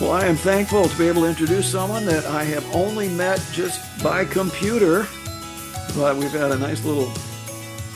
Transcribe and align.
Well, 0.00 0.12
I 0.12 0.24
am 0.24 0.36
thankful 0.36 0.88
to 0.88 0.98
be 0.98 1.08
able 1.08 1.22
to 1.22 1.28
introduce 1.28 1.70
someone 1.70 2.06
that 2.06 2.24
I 2.24 2.42
have 2.44 2.64
only 2.74 3.10
met 3.10 3.38
just 3.52 4.02
by 4.02 4.24
computer, 4.24 5.06
but 5.94 6.16
we've 6.16 6.30
had 6.30 6.52
a 6.52 6.58
nice 6.58 6.82
little 6.86 7.12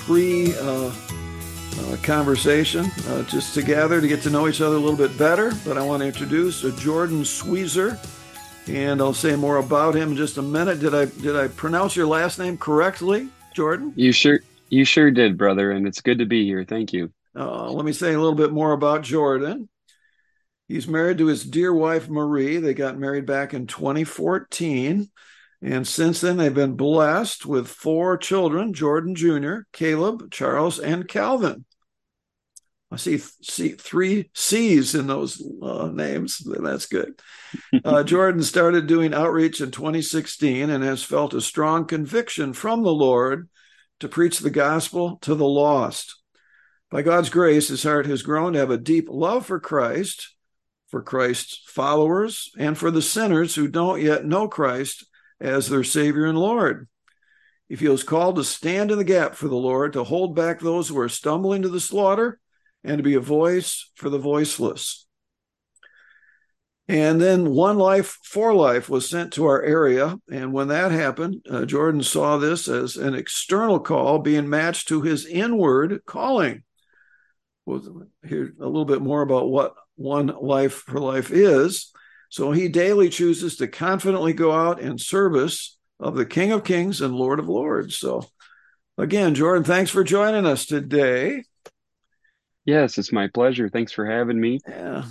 pre 0.04 0.54
uh, 0.56 0.90
uh, 0.90 1.96
conversation 2.02 2.90
uh, 3.08 3.22
just 3.22 3.54
together 3.54 4.02
to 4.02 4.06
get 4.06 4.20
to 4.20 4.28
know 4.28 4.48
each 4.48 4.60
other 4.60 4.76
a 4.76 4.78
little 4.78 4.98
bit 4.98 5.16
better. 5.16 5.50
But 5.64 5.78
I 5.78 5.82
want 5.82 6.02
to 6.02 6.06
introduce 6.06 6.62
uh, 6.62 6.76
Jordan 6.78 7.24
Sweezer, 7.24 7.98
and 8.66 9.00
I'll 9.00 9.14
say 9.14 9.34
more 9.34 9.56
about 9.56 9.96
him 9.96 10.10
in 10.10 10.16
just 10.18 10.36
a 10.36 10.42
minute. 10.42 10.80
Did 10.80 10.94
I 10.94 11.06
did 11.06 11.36
I 11.36 11.48
pronounce 11.48 11.96
your 11.96 12.06
last 12.06 12.38
name 12.38 12.58
correctly, 12.58 13.30
Jordan? 13.54 13.94
You 13.96 14.12
sure 14.12 14.40
you 14.68 14.84
sure 14.84 15.10
did, 15.10 15.38
brother, 15.38 15.70
and 15.70 15.86
it's 15.86 16.02
good 16.02 16.18
to 16.18 16.26
be 16.26 16.44
here. 16.44 16.64
Thank 16.64 16.92
you. 16.92 17.10
Uh, 17.34 17.70
let 17.70 17.86
me 17.86 17.92
say 17.92 18.12
a 18.12 18.20
little 18.20 18.34
bit 18.34 18.52
more 18.52 18.72
about 18.72 19.00
Jordan. 19.00 19.70
He's 20.66 20.88
married 20.88 21.18
to 21.18 21.26
his 21.26 21.44
dear 21.44 21.74
wife, 21.74 22.08
Marie. 22.08 22.56
They 22.56 22.74
got 22.74 22.98
married 22.98 23.26
back 23.26 23.52
in 23.52 23.66
2014. 23.66 25.10
And 25.60 25.86
since 25.86 26.20
then, 26.20 26.36
they've 26.36 26.54
been 26.54 26.76
blessed 26.76 27.44
with 27.44 27.68
four 27.68 28.16
children 28.16 28.72
Jordan 28.72 29.14
Jr., 29.14 29.60
Caleb, 29.72 30.30
Charles, 30.30 30.78
and 30.78 31.06
Calvin. 31.06 31.64
I 32.90 32.96
see, 32.96 33.18
see 33.18 33.70
three 33.70 34.30
C's 34.34 34.94
in 34.94 35.06
those 35.06 35.42
uh, 35.62 35.90
names. 35.92 36.38
That's 36.44 36.86
good. 36.86 37.20
Uh, 37.84 38.02
Jordan 38.02 38.42
started 38.42 38.88
doing 38.88 39.14
outreach 39.14 39.60
in 39.60 39.70
2016 39.70 40.70
and 40.70 40.82
has 40.82 41.04
felt 41.04 41.34
a 41.34 41.40
strong 41.40 41.84
conviction 41.84 42.52
from 42.52 42.82
the 42.82 42.92
Lord 42.92 43.48
to 44.00 44.08
preach 44.08 44.40
the 44.40 44.50
gospel 44.50 45.18
to 45.22 45.36
the 45.36 45.46
lost. 45.46 46.20
By 46.90 47.02
God's 47.02 47.30
grace, 47.30 47.68
his 47.68 47.84
heart 47.84 48.06
has 48.06 48.22
grown 48.22 48.54
to 48.54 48.58
have 48.58 48.72
a 48.72 48.78
deep 48.78 49.06
love 49.08 49.46
for 49.46 49.60
Christ 49.60 50.34
for 50.88 51.02
Christ's 51.02 51.60
followers 51.66 52.50
and 52.58 52.76
for 52.76 52.90
the 52.90 53.02
sinners 53.02 53.54
who 53.54 53.68
don't 53.68 54.00
yet 54.00 54.24
know 54.24 54.48
Christ 54.48 55.06
as 55.40 55.68
their 55.68 55.84
Savior 55.84 56.26
and 56.26 56.38
Lord. 56.38 56.88
He 57.68 57.76
feels 57.76 58.02
called 58.02 58.36
to 58.36 58.44
stand 58.44 58.90
in 58.90 58.98
the 58.98 59.04
gap 59.04 59.34
for 59.34 59.48
the 59.48 59.56
Lord, 59.56 59.94
to 59.94 60.04
hold 60.04 60.36
back 60.36 60.60
those 60.60 60.88
who 60.88 60.98
are 60.98 61.08
stumbling 61.08 61.62
to 61.62 61.68
the 61.68 61.80
slaughter, 61.80 62.38
and 62.84 62.98
to 62.98 63.02
be 63.02 63.14
a 63.14 63.20
voice 63.20 63.90
for 63.94 64.10
the 64.10 64.18
voiceless. 64.18 65.06
And 66.86 67.18
then 67.18 67.50
One 67.50 67.78
Life 67.78 68.18
for 68.22 68.52
Life 68.52 68.90
was 68.90 69.08
sent 69.08 69.32
to 69.32 69.46
our 69.46 69.62
area. 69.62 70.18
And 70.30 70.52
when 70.52 70.68
that 70.68 70.92
happened, 70.92 71.46
uh, 71.50 71.64
Jordan 71.64 72.02
saw 72.02 72.36
this 72.36 72.68
as 72.68 72.96
an 72.96 73.14
external 73.14 73.80
call 73.80 74.18
being 74.18 74.50
matched 74.50 74.88
to 74.88 75.00
his 75.00 75.24
inward 75.24 76.02
calling. 76.04 76.62
We'll 77.64 78.06
hear 78.26 78.52
a 78.60 78.66
little 78.66 78.84
bit 78.84 79.00
more 79.00 79.22
about 79.22 79.48
what 79.48 79.74
one 79.96 80.26
life 80.40 80.74
for 80.74 80.98
life 81.00 81.30
is. 81.30 81.92
So 82.28 82.52
he 82.52 82.68
daily 82.68 83.10
chooses 83.10 83.56
to 83.56 83.68
confidently 83.68 84.32
go 84.32 84.50
out 84.52 84.80
in 84.80 84.98
service 84.98 85.76
of 86.00 86.16
the 86.16 86.26
King 86.26 86.52
of 86.52 86.64
Kings 86.64 87.00
and 87.00 87.14
Lord 87.14 87.38
of 87.38 87.48
Lords. 87.48 87.96
So, 87.96 88.26
again, 88.98 89.34
Jordan, 89.34 89.64
thanks 89.64 89.90
for 89.90 90.04
joining 90.04 90.46
us 90.46 90.66
today. 90.66 91.44
Yes, 92.64 92.98
it's 92.98 93.12
my 93.12 93.28
pleasure. 93.28 93.68
Thanks 93.68 93.92
for 93.92 94.06
having 94.06 94.40
me. 94.40 94.58
Yeah. 94.66 95.04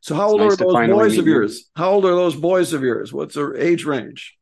So, 0.00 0.14
how 0.14 0.24
it's 0.24 0.32
old 0.32 0.40
nice 0.40 0.52
are 0.52 0.56
those 0.56 0.88
boys 0.88 1.18
of 1.18 1.26
yours? 1.26 1.58
You. 1.58 1.64
How 1.76 1.90
old 1.90 2.04
are 2.06 2.14
those 2.14 2.36
boys 2.36 2.72
of 2.72 2.82
yours? 2.82 3.12
What's 3.12 3.34
their 3.34 3.56
age 3.56 3.84
range? 3.84 4.36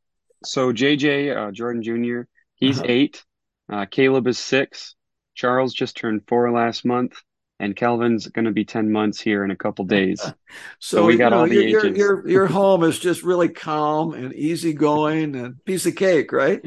So, 0.45 0.71
JJ, 0.71 1.35
uh, 1.35 1.51
Jordan 1.51 1.83
Jr., 1.83 2.21
he's 2.55 2.79
uh-huh. 2.79 2.87
eight. 2.89 3.23
Uh, 3.71 3.85
Caleb 3.85 4.27
is 4.27 4.39
six. 4.39 4.95
Charles 5.35 5.73
just 5.73 5.97
turned 5.97 6.23
four 6.27 6.51
last 6.51 6.85
month 6.85 7.21
and 7.61 7.75
Calvin's 7.75 8.25
going 8.27 8.45
to 8.45 8.51
be 8.51 8.65
10 8.65 8.91
months 8.91 9.21
here 9.21 9.45
in 9.45 9.51
a 9.51 9.55
couple 9.55 9.85
days. 9.85 10.19
so, 10.19 10.33
so, 10.79 11.05
we 11.05 11.15
got 11.15 11.29
know, 11.29 11.41
all 11.41 11.47
the 11.47 11.63
your, 11.63 11.85
ages. 11.85 11.97
Your, 11.97 12.27
your 12.27 12.47
home 12.47 12.83
is 12.83 12.97
just 12.97 13.21
really 13.21 13.49
calm 13.49 14.13
and 14.13 14.33
easygoing 14.33 15.35
and 15.35 15.63
piece 15.63 15.85
of 15.85 15.95
cake, 15.95 16.31
right? 16.31 16.59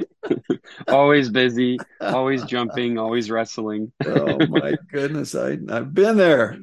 always 0.89 1.31
busy, 1.31 1.79
always 2.01 2.45
jumping, 2.45 2.97
always 2.97 3.29
wrestling. 3.29 3.93
oh 4.07 4.47
my 4.47 4.75
goodness. 4.93 5.35
I, 5.35 5.59
I've 5.69 5.93
been 5.93 6.17
there, 6.17 6.59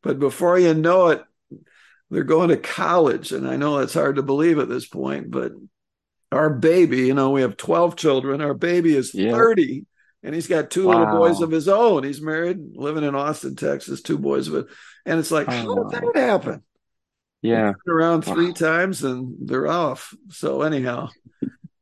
but 0.00 0.20
before 0.20 0.60
you 0.60 0.74
know 0.74 1.08
it, 1.08 1.24
they're 2.08 2.22
going 2.22 2.50
to 2.50 2.56
college. 2.56 3.32
And 3.32 3.48
I 3.48 3.56
know 3.56 3.78
that's 3.78 3.94
hard 3.94 4.14
to 4.16 4.22
believe 4.22 4.60
at 4.60 4.68
this 4.68 4.86
point, 4.86 5.28
but 5.28 5.52
our 6.30 6.50
baby, 6.50 6.98
you 6.98 7.14
know, 7.14 7.30
we 7.30 7.40
have 7.40 7.56
12 7.56 7.96
children. 7.96 8.40
Our 8.40 8.54
baby 8.54 8.94
is 8.94 9.12
yeah. 9.12 9.32
30 9.32 9.86
and 10.22 10.34
he's 10.34 10.46
got 10.46 10.70
two 10.70 10.88
wow. 10.88 10.98
little 10.98 11.18
boys 11.18 11.40
of 11.40 11.50
his 11.50 11.68
own. 11.68 12.04
He's 12.04 12.20
married, 12.20 12.58
living 12.74 13.04
in 13.04 13.14
Austin, 13.14 13.56
Texas, 13.56 14.02
two 14.02 14.18
boys 14.18 14.48
of 14.48 14.54
it. 14.54 14.66
And 15.04 15.18
it's 15.18 15.30
like, 15.30 15.48
oh, 15.48 15.90
how 15.90 16.00
did 16.00 16.14
that 16.14 16.16
happen? 16.16 16.62
Yeah. 17.40 17.72
Around 17.88 18.22
three 18.22 18.48
wow. 18.48 18.52
times 18.52 19.02
and 19.02 19.34
they're 19.40 19.66
off. 19.66 20.14
So 20.30 20.62
anyhow, 20.62 21.08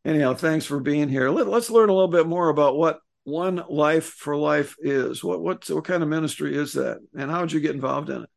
anyhow, 0.04 0.34
thanks 0.34 0.64
for 0.64 0.80
being 0.80 1.08
here. 1.08 1.28
Let, 1.28 1.46
us 1.48 1.70
learn 1.70 1.90
a 1.90 1.92
little 1.92 2.08
bit 2.08 2.26
more 2.26 2.48
about 2.48 2.78
what 2.78 3.00
One 3.24 3.62
Life 3.68 4.06
for 4.06 4.36
Life 4.36 4.76
is. 4.80 5.22
What 5.22 5.42
what 5.42 5.68
what 5.68 5.84
kind 5.84 6.02
of 6.02 6.08
ministry 6.08 6.56
is 6.56 6.72
that? 6.72 7.00
And 7.14 7.30
how 7.30 7.42
did 7.42 7.52
you 7.52 7.60
get 7.60 7.74
involved 7.74 8.08
in 8.08 8.22
it? 8.22 8.30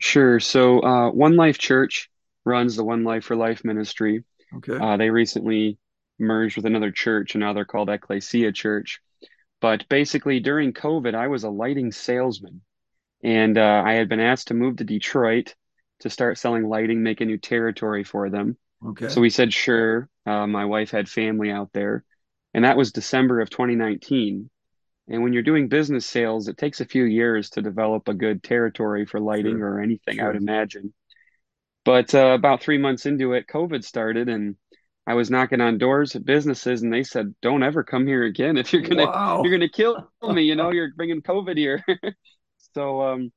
Sure. 0.00 0.40
So 0.40 0.80
uh, 0.80 1.10
One 1.10 1.36
Life 1.36 1.58
Church 1.58 2.10
runs 2.44 2.74
the 2.74 2.84
One 2.84 3.04
Life 3.04 3.24
for 3.24 3.36
Life 3.36 3.64
ministry. 3.64 4.24
Okay. 4.56 4.76
Uh, 4.76 4.96
they 4.96 5.10
recently 5.10 5.78
merged 6.18 6.56
with 6.56 6.66
another 6.66 6.90
church 6.90 7.36
and 7.36 7.40
now 7.40 7.52
they're 7.52 7.64
called 7.64 7.88
Ecclesia 7.88 8.50
Church. 8.50 9.00
But 9.60 9.88
basically, 9.88 10.40
during 10.40 10.72
COVID, 10.72 11.14
I 11.14 11.28
was 11.28 11.44
a 11.44 11.50
lighting 11.50 11.92
salesman, 11.92 12.62
and 13.22 13.58
uh, 13.58 13.82
I 13.84 13.94
had 13.94 14.08
been 14.08 14.20
asked 14.20 14.48
to 14.48 14.54
move 14.54 14.76
to 14.76 14.84
Detroit 14.84 15.54
to 16.00 16.10
start 16.10 16.38
selling 16.38 16.68
lighting, 16.68 17.02
make 17.02 17.20
a 17.20 17.24
new 17.24 17.38
territory 17.38 18.04
for 18.04 18.30
them. 18.30 18.56
Okay. 18.86 19.08
So 19.08 19.20
we 19.20 19.30
said 19.30 19.52
sure. 19.52 20.08
Uh, 20.24 20.46
my 20.46 20.64
wife 20.64 20.90
had 20.90 21.08
family 21.08 21.50
out 21.50 21.70
there, 21.72 22.04
and 22.54 22.64
that 22.64 22.76
was 22.76 22.92
December 22.92 23.40
of 23.40 23.50
2019. 23.50 24.48
And 25.08 25.22
when 25.22 25.32
you're 25.32 25.42
doing 25.42 25.68
business 25.68 26.06
sales, 26.06 26.48
it 26.48 26.58
takes 26.58 26.80
a 26.80 26.84
few 26.86 27.04
years 27.04 27.50
to 27.50 27.62
develop 27.62 28.08
a 28.08 28.14
good 28.14 28.42
territory 28.42 29.06
for 29.06 29.18
lighting 29.18 29.58
sure. 29.58 29.74
or 29.74 29.80
anything, 29.80 30.16
sure. 30.16 30.24
I 30.24 30.28
would 30.28 30.36
imagine. 30.36 30.92
But 31.84 32.14
uh, 32.14 32.34
about 32.38 32.62
three 32.62 32.78
months 32.78 33.06
into 33.06 33.32
it, 33.32 33.46
COVID 33.46 33.82
started, 33.82 34.28
and 34.28 34.56
I 35.08 35.14
was 35.14 35.30
knocking 35.30 35.62
on 35.62 35.78
doors 35.78 36.14
at 36.16 36.26
businesses 36.26 36.82
and 36.82 36.92
they 36.92 37.02
said, 37.02 37.34
"Don't 37.40 37.62
ever 37.62 37.82
come 37.82 38.06
here 38.06 38.24
again. 38.24 38.58
If 38.58 38.74
you're 38.74 38.82
gonna 38.82 39.06
wow. 39.06 39.40
you're 39.42 39.50
gonna 39.50 39.66
kill 39.66 40.06
me, 40.22 40.42
you 40.42 40.54
know, 40.54 40.70
you're 40.70 40.92
bringing 40.94 41.22
COVID 41.22 41.56
here." 41.56 41.82
so 42.74 43.00
um, 43.00 43.32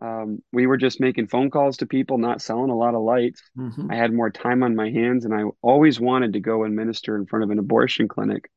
um, 0.00 0.42
we 0.52 0.66
were 0.66 0.76
just 0.76 1.00
making 1.00 1.28
phone 1.28 1.48
calls 1.48 1.76
to 1.76 1.86
people, 1.86 2.18
not 2.18 2.42
selling 2.42 2.70
a 2.70 2.76
lot 2.76 2.96
of 2.96 3.02
lights. 3.02 3.40
Mm-hmm. 3.56 3.88
I 3.88 3.94
had 3.94 4.12
more 4.12 4.30
time 4.30 4.64
on 4.64 4.74
my 4.74 4.90
hands, 4.90 5.24
and 5.24 5.32
I 5.32 5.44
always 5.62 6.00
wanted 6.00 6.32
to 6.32 6.40
go 6.40 6.64
and 6.64 6.74
minister 6.74 7.14
in 7.14 7.26
front 7.26 7.44
of 7.44 7.50
an 7.50 7.60
abortion 7.60 8.08
clinic. 8.08 8.50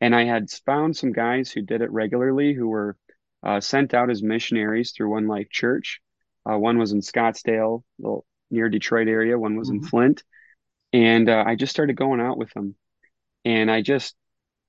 And 0.00 0.16
I 0.16 0.24
had 0.24 0.50
found 0.64 0.96
some 0.96 1.12
guys 1.12 1.52
who 1.52 1.60
did 1.60 1.82
it 1.82 1.90
regularly, 1.90 2.54
who 2.54 2.68
were 2.68 2.96
uh, 3.42 3.60
sent 3.60 3.92
out 3.92 4.08
as 4.08 4.22
missionaries 4.22 4.92
through 4.92 5.10
One 5.10 5.28
Life 5.28 5.50
Church. 5.50 6.00
Uh, 6.50 6.56
one 6.56 6.78
was 6.78 6.92
in 6.92 7.00
Scottsdale, 7.00 7.82
near 8.50 8.70
Detroit 8.70 9.08
area. 9.08 9.38
One 9.38 9.58
was 9.58 9.68
mm-hmm. 9.68 9.84
in 9.84 9.88
Flint 9.90 10.22
and 10.92 11.28
uh, 11.28 11.44
I 11.46 11.54
just 11.54 11.70
started 11.70 11.96
going 11.96 12.20
out 12.20 12.38
with 12.38 12.52
them, 12.52 12.74
and 13.44 13.70
I 13.70 13.82
just 13.82 14.14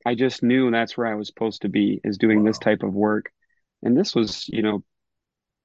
I 0.05 0.15
just 0.15 0.43
knew 0.43 0.71
that's 0.71 0.97
where 0.97 1.07
I 1.07 1.15
was 1.15 1.27
supposed 1.27 1.61
to 1.61 1.69
be 1.69 1.99
is 2.03 2.17
doing 2.17 2.39
wow. 2.39 2.45
this 2.47 2.59
type 2.59 2.83
of 2.83 2.93
work, 2.93 3.31
and 3.81 3.97
this 3.97 4.15
was 4.15 4.47
you 4.47 4.61
know 4.61 4.83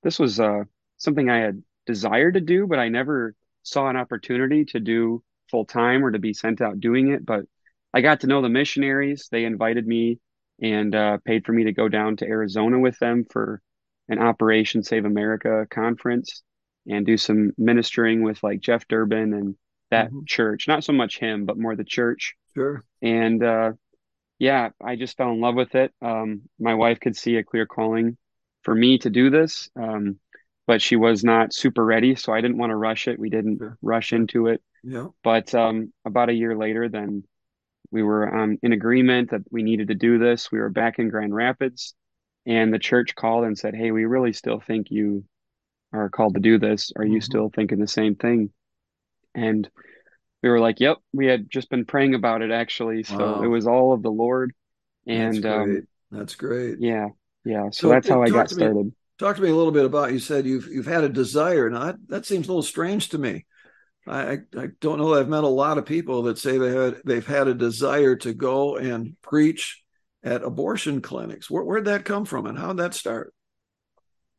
this 0.02 0.18
was 0.18 0.40
uh, 0.40 0.64
something 0.96 1.28
I 1.28 1.38
had 1.38 1.62
desired 1.86 2.34
to 2.34 2.40
do, 2.40 2.66
but 2.66 2.78
I 2.78 2.88
never 2.88 3.34
saw 3.62 3.88
an 3.88 3.96
opportunity 3.96 4.64
to 4.66 4.80
do 4.80 5.22
full 5.50 5.64
time 5.64 6.04
or 6.04 6.10
to 6.10 6.18
be 6.18 6.32
sent 6.32 6.60
out 6.60 6.80
doing 6.80 7.10
it. 7.10 7.24
But 7.24 7.44
I 7.92 8.00
got 8.00 8.20
to 8.20 8.26
know 8.26 8.42
the 8.42 8.48
missionaries; 8.48 9.28
they 9.30 9.44
invited 9.44 9.86
me 9.86 10.20
and 10.60 10.94
uh, 10.94 11.18
paid 11.24 11.46
for 11.46 11.52
me 11.52 11.64
to 11.64 11.72
go 11.72 11.88
down 11.88 12.16
to 12.16 12.26
Arizona 12.26 12.78
with 12.78 12.98
them 12.98 13.24
for 13.30 13.62
an 14.08 14.18
Operation 14.18 14.82
Save 14.82 15.04
America 15.04 15.66
conference 15.70 16.42
and 16.88 17.06
do 17.06 17.16
some 17.16 17.52
ministering 17.58 18.22
with 18.22 18.42
like 18.42 18.60
Jeff 18.60 18.88
Durbin 18.88 19.34
and 19.34 19.54
that 19.90 20.08
mm-hmm. 20.08 20.24
church. 20.26 20.68
Not 20.68 20.84
so 20.84 20.92
much 20.92 21.18
him, 21.18 21.44
but 21.44 21.58
more 21.58 21.76
the 21.76 21.84
church. 21.84 22.34
Sure. 22.54 22.84
And 23.02 23.42
uh, 23.42 23.72
yeah, 24.38 24.70
I 24.82 24.96
just 24.96 25.16
fell 25.16 25.30
in 25.30 25.40
love 25.40 25.54
with 25.54 25.74
it. 25.74 25.92
Um, 26.00 26.42
my 26.58 26.74
wife 26.74 27.00
could 27.00 27.16
see 27.16 27.36
a 27.36 27.44
clear 27.44 27.66
calling 27.66 28.16
for 28.62 28.74
me 28.74 28.98
to 28.98 29.10
do 29.10 29.30
this, 29.30 29.68
um, 29.76 30.18
but 30.66 30.82
she 30.82 30.96
was 30.96 31.24
not 31.24 31.52
super 31.52 31.84
ready, 31.84 32.14
so 32.14 32.32
I 32.32 32.40
didn't 32.40 32.58
want 32.58 32.70
to 32.70 32.76
rush 32.76 33.08
it. 33.08 33.18
We 33.18 33.30
didn't 33.30 33.58
sure. 33.58 33.78
rush 33.82 34.12
into 34.12 34.48
it. 34.48 34.62
Yeah. 34.84 35.08
But 35.24 35.54
um, 35.54 35.92
about 36.04 36.28
a 36.28 36.34
year 36.34 36.56
later, 36.56 36.88
then 36.88 37.24
we 37.90 38.02
were 38.02 38.42
um, 38.42 38.58
in 38.62 38.72
agreement 38.72 39.30
that 39.30 39.42
we 39.50 39.62
needed 39.62 39.88
to 39.88 39.94
do 39.94 40.18
this. 40.18 40.52
We 40.52 40.58
were 40.58 40.68
back 40.68 40.98
in 40.98 41.08
Grand 41.08 41.34
Rapids, 41.34 41.94
and 42.46 42.72
the 42.72 42.78
church 42.78 43.14
called 43.14 43.44
and 43.44 43.58
said, 43.58 43.74
"Hey, 43.74 43.90
we 43.90 44.04
really 44.04 44.32
still 44.32 44.60
think 44.60 44.90
you 44.90 45.24
are 45.92 46.10
called 46.10 46.34
to 46.34 46.40
do 46.40 46.58
this. 46.58 46.92
Are 46.96 47.04
you 47.04 47.14
mm-hmm. 47.14 47.20
still 47.20 47.50
thinking 47.50 47.78
the 47.78 47.88
same 47.88 48.14
thing?" 48.14 48.50
And 49.38 49.70
we 50.42 50.48
were 50.48 50.60
like, 50.60 50.80
yep, 50.80 50.98
we 51.12 51.26
had 51.26 51.50
just 51.50 51.70
been 51.70 51.84
praying 51.84 52.14
about 52.14 52.42
it 52.42 52.50
actually. 52.50 53.02
So 53.02 53.18
wow. 53.18 53.42
it 53.42 53.46
was 53.46 53.66
all 53.66 53.92
of 53.92 54.02
the 54.02 54.10
Lord. 54.10 54.52
And 55.06 55.34
that's 55.34 55.40
great. 55.40 55.78
Um, 55.78 55.88
that's 56.10 56.34
great. 56.34 56.76
Yeah. 56.80 57.08
Yeah. 57.44 57.70
So, 57.70 57.82
so 57.82 57.88
that's 57.88 58.08
how 58.08 58.22
I 58.22 58.28
got 58.28 58.50
started. 58.50 58.92
Talk 59.18 59.36
to 59.36 59.42
me 59.42 59.50
a 59.50 59.54
little 59.54 59.72
bit 59.72 59.84
about. 59.84 60.12
You 60.12 60.20
said 60.20 60.46
you've 60.46 60.68
you've 60.68 60.86
had 60.86 61.02
a 61.02 61.08
desire. 61.08 61.68
Now 61.70 61.86
that, 61.86 61.96
that 62.08 62.26
seems 62.26 62.46
a 62.46 62.50
little 62.50 62.62
strange 62.62 63.08
to 63.10 63.18
me. 63.18 63.46
I, 64.06 64.38
I 64.56 64.68
don't 64.80 64.98
know. 64.98 65.14
I've 65.14 65.28
met 65.28 65.44
a 65.44 65.48
lot 65.48 65.76
of 65.76 65.84
people 65.84 66.22
that 66.24 66.38
say 66.38 66.56
they 66.56 66.72
had 66.72 66.96
they've 67.04 67.26
had 67.26 67.48
a 67.48 67.54
desire 67.54 68.16
to 68.16 68.32
go 68.32 68.76
and 68.76 69.16
preach 69.22 69.82
at 70.22 70.44
abortion 70.44 71.00
clinics. 71.00 71.50
Where, 71.50 71.64
where'd 71.64 71.86
that 71.86 72.04
come 72.04 72.24
from, 72.24 72.46
and 72.46 72.58
how'd 72.58 72.78
that 72.78 72.94
start? 72.94 73.34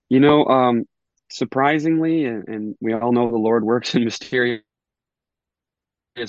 You 0.07 0.19
know, 0.19 0.45
um, 0.45 0.85
surprisingly, 1.29 2.25
and, 2.25 2.47
and 2.47 2.75
we 2.79 2.93
all 2.93 3.11
know 3.11 3.29
the 3.29 3.37
Lord 3.37 3.63
works 3.63 3.95
in 3.95 4.03
mysterious 4.05 4.63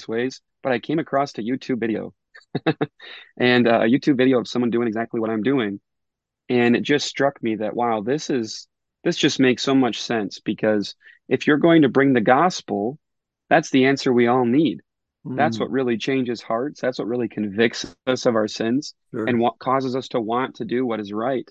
ways, 0.08 0.40
but 0.62 0.72
I 0.72 0.78
came 0.78 0.98
across 0.98 1.36
a 1.38 1.42
YouTube 1.42 1.80
video 1.80 2.12
and 3.38 3.68
uh, 3.68 3.80
a 3.80 3.88
YouTube 3.88 4.16
video 4.16 4.38
of 4.38 4.48
someone 4.48 4.70
doing 4.70 4.88
exactly 4.88 5.20
what 5.20 5.30
I'm 5.30 5.42
doing. 5.42 5.80
And 6.48 6.74
it 6.74 6.82
just 6.82 7.06
struck 7.06 7.42
me 7.42 7.56
that, 7.56 7.74
wow, 7.74 8.00
this 8.00 8.28
is, 8.30 8.66
this 9.04 9.16
just 9.16 9.40
makes 9.40 9.62
so 9.62 9.74
much 9.74 10.00
sense 10.00 10.40
because 10.40 10.94
if 11.28 11.46
you're 11.46 11.58
going 11.58 11.82
to 11.82 11.88
bring 11.88 12.12
the 12.12 12.20
gospel, 12.20 12.98
that's 13.48 13.70
the 13.70 13.86
answer 13.86 14.12
we 14.12 14.26
all 14.26 14.44
need. 14.44 14.80
Mm. 15.26 15.36
That's 15.36 15.60
what 15.60 15.70
really 15.70 15.96
changes 15.96 16.42
hearts. 16.42 16.80
That's 16.80 16.98
what 16.98 17.08
really 17.08 17.28
convicts 17.28 17.94
us 18.06 18.26
of 18.26 18.34
our 18.34 18.48
sins 18.48 18.94
sure. 19.12 19.26
and 19.26 19.38
what 19.38 19.58
causes 19.58 19.94
us 19.94 20.08
to 20.08 20.20
want 20.20 20.56
to 20.56 20.64
do 20.64 20.86
what 20.86 21.00
is 21.00 21.12
right. 21.12 21.48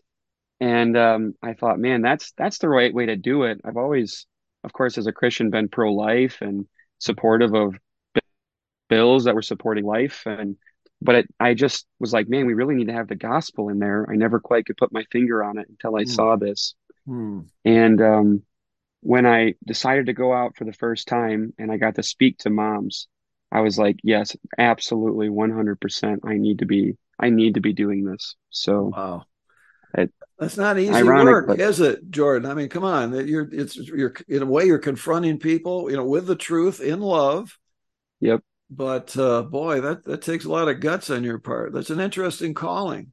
And 0.60 0.98
um, 0.98 1.34
I 1.42 1.54
thought, 1.54 1.80
man, 1.80 2.02
that's 2.02 2.34
that's 2.38 2.58
the 2.58 2.70
right 2.70 2.94
way 2.94 3.06
to 3.06 3.16
do 3.16 3.44
it. 3.44 3.62
I've 3.64 3.78
always, 3.78 4.26
of 4.64 4.74
course, 4.74 4.98
as 4.98 5.08
a 5.08 5.14
Christian, 5.14 5.50
been 5.50 5.70
pro-life 5.70 6.40
and 6.42 6.66
supportive 6.98 7.54
of 7.54 7.76
bills 8.90 9.24
that 9.26 9.36
were 9.36 9.42
supporting 9.42 9.86
life 9.86 10.24
and 10.26 10.58
but 11.02 11.16
it, 11.16 11.34
I 11.40 11.54
just 11.54 11.86
was 12.00 12.12
like, 12.12 12.28
man, 12.28 12.46
we 12.46 12.54
really 12.54 12.76
need 12.76 12.88
to 12.88 12.94
have 12.94 13.08
the 13.08 13.16
gospel 13.16 13.70
in 13.70 13.80
there. 13.80 14.06
I 14.10 14.16
never 14.16 14.40
quite 14.40 14.66
could 14.66 14.78
put 14.78 14.92
my 14.92 15.06
finger 15.12 15.44
on 15.44 15.58
it 15.58 15.68
until 15.70 15.96
I 15.96 16.04
mm. 16.04 16.10
saw 16.10 16.36
this. 16.36 16.76
Mm. 17.08 17.46
And 17.64 18.02
um, 18.02 18.44
when 19.02 19.26
I 19.26 19.56
decided 19.66 20.08
to 20.08 20.14
go 20.14 20.34
out 20.34 20.58
for 20.58 20.66
the 20.66 20.74
first 20.74 21.08
time 21.08 21.54
and 21.58 21.72
I 21.72 21.78
got 21.78 21.96
to 21.96 22.04
speak 22.04 22.40
to 22.40 22.50
moms, 22.50 23.08
I 23.52 23.62
was 23.62 23.80
like, 23.80 23.98
yes, 24.04 24.36
absolutely, 24.58 25.30
100%. 25.30 26.20
I 26.26 26.38
need 26.38 26.60
to 26.60 26.66
be, 26.66 26.98
I 27.18 27.30
need 27.30 27.54
to 27.56 27.62
be 27.62 27.74
doing 27.74 28.04
this. 28.04 28.36
So, 28.50 28.92
wow. 28.96 29.24
It, 29.96 30.12
That's 30.38 30.58
not 30.58 30.78
easy 30.78 30.94
ironic, 30.94 31.32
work, 31.32 31.48
but, 31.48 31.60
is 31.60 31.80
it, 31.80 32.12
Jordan? 32.12 32.52
I 32.52 32.54
mean, 32.54 32.70
come 32.70 32.84
on. 32.84 33.28
You're, 33.28 33.50
it's, 33.52 33.76
you're, 33.76 34.14
in 34.28 34.44
a 34.44 34.46
way, 34.46 34.66
you're 34.66 34.78
confronting 34.78 35.40
people, 35.40 35.90
you 35.90 35.98
know, 35.98 36.06
with 36.06 36.28
the 36.28 36.36
truth 36.36 36.82
in 36.82 37.00
love. 37.00 37.58
Yep 38.20 38.44
but 38.70 39.18
uh, 39.18 39.44
boy, 39.44 39.82
that 39.82 40.04
that 40.06 40.22
takes 40.22 40.46
a 40.46 40.52
lot 40.52 40.68
of 40.68 40.80
guts 40.80 41.10
on 41.10 41.24
your 41.24 41.40
part. 41.40 41.74
That's 41.74 41.90
an 41.90 42.00
interesting 42.00 42.54
calling, 42.54 43.12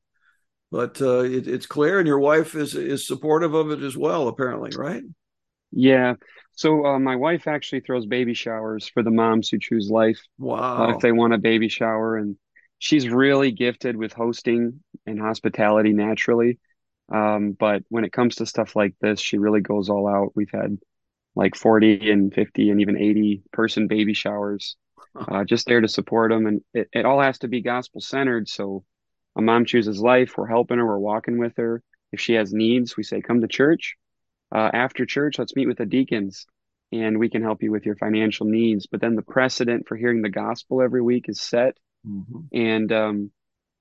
but 0.70 1.00
uh, 1.00 1.20
it, 1.20 1.48
it's 1.48 1.66
clear, 1.66 1.98
and 1.98 2.06
your 2.06 2.18
wife 2.18 2.54
is 2.54 2.74
is 2.74 3.06
supportive 3.06 3.54
of 3.54 3.70
it 3.70 3.82
as 3.82 3.96
well, 3.96 4.28
apparently, 4.28 4.70
right? 4.76 5.02
Yeah. 5.72 6.14
So 6.52 6.86
uh, 6.86 6.98
my 6.98 7.16
wife 7.16 7.46
actually 7.46 7.80
throws 7.80 8.06
baby 8.06 8.32
showers 8.32 8.88
for 8.88 9.02
the 9.02 9.10
moms 9.10 9.50
who 9.50 9.58
choose 9.58 9.90
life. 9.90 10.18
Uh, 10.40 10.44
wow. 10.44 10.90
if 10.90 11.00
they 11.00 11.12
want 11.12 11.34
a 11.34 11.38
baby 11.38 11.68
shower, 11.68 12.16
and 12.16 12.36
she's 12.78 13.08
really 13.08 13.50
gifted 13.50 13.96
with 13.96 14.12
hosting 14.12 14.80
and 15.06 15.20
hospitality 15.20 15.92
naturally. 15.92 16.58
Um, 17.12 17.52
but 17.52 17.82
when 17.88 18.04
it 18.04 18.12
comes 18.12 18.36
to 18.36 18.46
stuff 18.46 18.74
like 18.74 18.94
this, 19.00 19.20
she 19.20 19.38
really 19.38 19.60
goes 19.60 19.88
all 19.88 20.08
out. 20.08 20.32
We've 20.34 20.50
had 20.52 20.78
like 21.34 21.54
40 21.54 22.10
and 22.10 22.34
50 22.34 22.70
and 22.70 22.80
even 22.80 22.98
80 22.98 23.42
person 23.52 23.86
baby 23.86 24.14
showers 24.14 24.76
uh, 25.14 25.44
just 25.44 25.66
there 25.66 25.80
to 25.80 25.88
support 25.88 26.30
them. 26.30 26.46
And 26.46 26.60
it, 26.74 26.88
it 26.92 27.04
all 27.04 27.20
has 27.20 27.38
to 27.40 27.48
be 27.48 27.60
gospel 27.60 28.00
centered. 28.00 28.48
So 28.48 28.84
a 29.36 29.42
mom 29.42 29.64
chooses 29.64 30.00
life. 30.00 30.36
We're 30.36 30.46
helping 30.46 30.78
her. 30.78 30.86
We're 30.86 30.98
walking 30.98 31.38
with 31.38 31.56
her. 31.56 31.82
If 32.12 32.20
she 32.20 32.34
has 32.34 32.52
needs, 32.52 32.96
we 32.96 33.02
say, 33.02 33.20
come 33.20 33.40
to 33.40 33.48
church. 33.48 33.96
Uh, 34.54 34.70
after 34.72 35.04
church, 35.04 35.38
let's 35.38 35.56
meet 35.56 35.66
with 35.66 35.78
the 35.78 35.86
deacons 35.86 36.46
and 36.92 37.18
we 37.18 37.28
can 37.28 37.42
help 37.42 37.62
you 37.62 37.70
with 37.70 37.84
your 37.84 37.96
financial 37.96 38.46
needs. 38.46 38.86
But 38.86 39.00
then 39.00 39.16
the 39.16 39.22
precedent 39.22 39.88
for 39.88 39.96
hearing 39.96 40.22
the 40.22 40.30
gospel 40.30 40.82
every 40.82 41.02
week 41.02 41.28
is 41.28 41.40
set. 41.40 41.76
Mm-hmm. 42.06 42.56
And 42.56 42.92
um, 42.92 43.30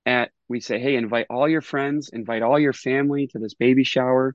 at 0.04 0.30
we 0.48 0.60
say, 0.60 0.78
hey, 0.78 0.96
invite 0.96 1.26
all 1.30 1.48
your 1.48 1.60
friends, 1.60 2.10
invite 2.12 2.42
all 2.42 2.58
your 2.58 2.72
family 2.72 3.28
to 3.28 3.38
this 3.38 3.54
baby 3.54 3.84
shower. 3.84 4.34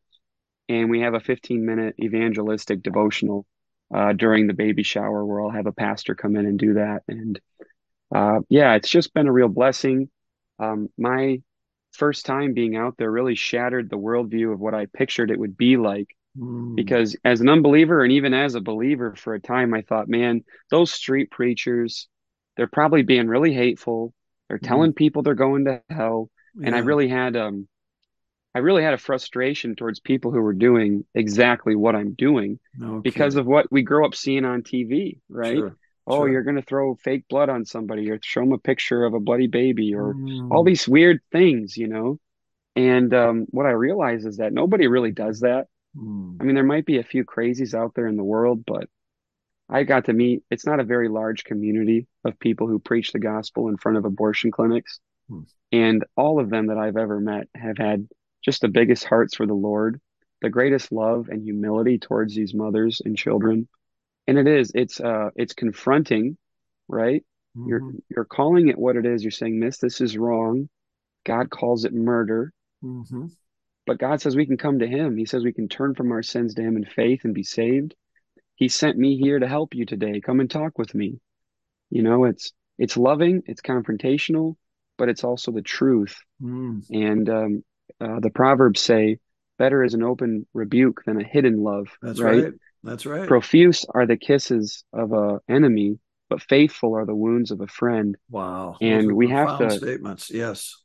And 0.69 0.89
we 0.89 1.01
have 1.01 1.13
a 1.13 1.19
15 1.19 1.66
minute 1.66 1.95
evangelistic 2.01 2.81
devotional 2.81 3.45
uh, 3.93 4.13
during 4.13 4.47
the 4.47 4.53
baby 4.53 4.83
shower 4.83 5.25
where 5.25 5.41
I'll 5.41 5.49
have 5.49 5.67
a 5.67 5.73
pastor 5.73 6.15
come 6.15 6.35
in 6.35 6.45
and 6.45 6.57
do 6.57 6.75
that. 6.75 7.03
And 7.07 7.39
uh, 8.13 8.39
yeah, 8.49 8.75
it's 8.75 8.89
just 8.89 9.13
been 9.13 9.27
a 9.27 9.31
real 9.31 9.47
blessing. 9.47 10.09
Um, 10.59 10.89
my 10.97 11.41
first 11.93 12.25
time 12.25 12.53
being 12.53 12.75
out 12.75 12.95
there 12.97 13.11
really 13.11 13.35
shattered 13.35 13.89
the 13.89 13.97
worldview 13.97 14.53
of 14.53 14.59
what 14.59 14.73
I 14.73 14.85
pictured 14.85 15.31
it 15.31 15.39
would 15.39 15.57
be 15.57 15.77
like. 15.77 16.07
Mm. 16.38 16.75
Because 16.75 17.17
as 17.25 17.41
an 17.41 17.49
unbeliever 17.49 18.03
and 18.03 18.13
even 18.13 18.33
as 18.33 18.55
a 18.55 18.61
believer 18.61 19.15
for 19.17 19.33
a 19.33 19.41
time, 19.41 19.73
I 19.73 19.81
thought, 19.81 20.07
man, 20.07 20.44
those 20.69 20.91
street 20.91 21.29
preachers, 21.29 22.07
they're 22.55 22.67
probably 22.67 23.03
being 23.03 23.27
really 23.27 23.53
hateful. 23.53 24.13
They're 24.47 24.59
mm. 24.59 24.67
telling 24.67 24.94
people 24.94 25.23
they're 25.23 25.35
going 25.35 25.65
to 25.65 25.81
hell. 25.89 26.29
Yeah. 26.55 26.67
And 26.67 26.75
I 26.75 26.79
really 26.79 27.09
had 27.09 27.35
um 27.35 27.67
I 28.53 28.59
really 28.59 28.83
had 28.83 28.94
a 28.94 28.98
frustration 28.98 29.75
towards 29.75 30.00
people 30.00 30.31
who 30.31 30.42
were 30.42 30.53
doing 30.53 31.06
exactly 31.15 31.75
what 31.75 31.95
I'm 31.95 32.13
doing 32.13 32.59
okay. 32.81 33.01
because 33.01 33.36
of 33.36 33.45
what 33.45 33.71
we 33.71 33.81
grow 33.81 34.06
up 34.06 34.13
seeing 34.13 34.44
on 34.44 34.62
TV, 34.62 35.19
right? 35.30 35.56
Sure. 35.56 35.77
Oh, 36.06 36.21
sure. 36.21 36.30
you're 36.30 36.44
going 36.44 36.57
to 36.57 36.62
throw 36.62 36.95
fake 36.95 37.25
blood 37.30 37.50
on 37.50 37.63
somebody 37.63 38.09
or 38.09 38.19
show 38.21 38.42
them 38.42 38.51
a 38.51 38.57
picture 38.57 39.06
of 39.06 39.13
a 39.13 39.19
bloody 39.19 39.48
baby 39.48 39.94
or 39.94 40.13
mm. 40.13 40.51
all 40.51 40.63
these 40.63 40.88
weird 40.88 41.21
things, 41.31 41.77
you 41.77 41.88
know? 41.88 42.19
And 42.75 43.13
um, 43.13 43.45
what 43.50 43.65
I 43.65 43.71
realize 43.71 44.25
is 44.25 44.38
that 44.38 44.51
nobody 44.51 44.88
really 44.88 45.12
does 45.12 45.42
that. 45.42 45.68
Mm. 45.95 46.38
I 46.42 46.44
mean, 46.44 46.56
there 46.56 46.63
might 46.63 46.86
be 46.86 46.97
a 46.97 47.04
few 47.04 47.24
crazies 47.24 47.74
out 47.74 47.94
there 47.95 48.07
in 48.07 48.18
the 48.18 48.24
world, 48.24 48.63
but 48.65 48.89
I 49.69 49.83
got 49.83 50.06
to 50.06 50.13
meet, 50.13 50.44
it's 50.50 50.65
not 50.65 50.80
a 50.80 50.86
very 50.86 51.07
large 51.07 51.45
community 51.45 52.07
of 52.25 52.39
people 52.39 52.68
who 52.68 52.80
preach 52.80 53.13
the 53.13 53.19
gospel 53.19 53.69
in 53.69 53.77
front 53.77 53.97
of 53.97 54.04
abortion 54.04 54.51
clinics. 54.51 55.00
Mm. 55.30 55.45
And 55.71 56.06
all 56.18 56.42
of 56.42 56.50
them 56.50 56.68
that 56.68 56.77
I've 56.77 56.97
ever 56.97 57.21
met 57.21 57.47
have 57.56 57.77
had 57.77 58.07
just 58.43 58.61
the 58.61 58.67
biggest 58.67 59.05
hearts 59.05 59.35
for 59.35 59.45
the 59.45 59.53
Lord, 59.53 59.99
the 60.41 60.49
greatest 60.49 60.91
love 60.91 61.27
and 61.29 61.43
humility 61.43 61.99
towards 61.99 62.35
these 62.35 62.53
mothers 62.53 63.01
and 63.03 63.17
children. 63.17 63.67
And 64.27 64.38
it 64.38 64.47
is, 64.47 64.71
it's 64.75 64.99
uh 64.99 65.29
it's 65.35 65.53
confronting, 65.53 66.38
right? 66.88 67.23
Mm-hmm. 67.57 67.69
You're 67.69 67.91
you're 68.09 68.25
calling 68.25 68.69
it 68.69 68.77
what 68.77 68.95
it 68.95 69.05
is. 69.05 69.23
You're 69.23 69.31
saying, 69.31 69.59
Miss, 69.59 69.77
this 69.77 70.01
is 70.01 70.17
wrong. 70.17 70.69
God 71.25 71.49
calls 71.49 71.85
it 71.85 71.93
murder. 71.93 72.53
Mm-hmm. 72.83 73.27
But 73.85 73.97
God 73.97 74.21
says 74.21 74.35
we 74.35 74.45
can 74.45 74.57
come 74.57 74.79
to 74.79 74.87
him. 74.87 75.17
He 75.17 75.25
says 75.25 75.44
we 75.44 75.53
can 75.53 75.67
turn 75.67 75.95
from 75.95 76.11
our 76.11 76.23
sins 76.23 76.53
to 76.55 76.61
him 76.61 76.77
in 76.77 76.85
faith 76.85 77.21
and 77.23 77.33
be 77.33 77.44
saved. 77.44 77.95
He 78.55 78.69
sent 78.69 78.97
me 78.97 79.17
here 79.17 79.39
to 79.39 79.47
help 79.47 79.73
you 79.73 79.85
today. 79.85 80.21
Come 80.21 80.39
and 80.39 80.49
talk 80.49 80.77
with 80.77 80.94
me. 80.94 81.19
You 81.89 82.04
know, 82.04 82.25
it's 82.25 82.54
it's 82.77 82.97
loving, 82.97 83.44
it's 83.47 83.61
confrontational, 83.61 84.56
but 84.97 85.09
it's 85.09 85.23
also 85.23 85.51
the 85.51 85.61
truth. 85.61 86.18
Mm. 86.42 86.83
And 86.89 87.30
um, 87.30 87.63
uh, 88.00 88.19
the 88.19 88.30
proverbs 88.30 88.81
say, 88.81 89.18
"Better 89.57 89.83
is 89.83 89.94
an 89.94 90.04
open 90.04 90.48
rebuke 90.54 91.04
than 91.06 91.19
a 91.19 91.24
hidden 91.24 91.57
love." 91.57 91.88
That's 92.02 92.19
right. 92.19 92.44
right. 92.44 92.54
That's 92.83 93.06
right. 93.06 93.28
Profuse 93.28 93.86
are 93.94 94.07
the 94.07 94.18
kisses 94.18 94.83
of 94.94 95.14
a 95.14 95.40
enemy, 95.48 96.00
but 96.30 96.42
faithful 96.42 96.95
are 96.95 97.06
the 97.06 97.16
wounds 97.16 97.52
of 97.52 97.62
a 97.62 97.68
friend. 97.68 98.18
Wow. 98.30 98.78
And 98.81 99.14
we 99.14 99.30
have 99.30 99.60
to 99.60 99.71
statements. 99.71 100.31
Yes. 100.31 100.76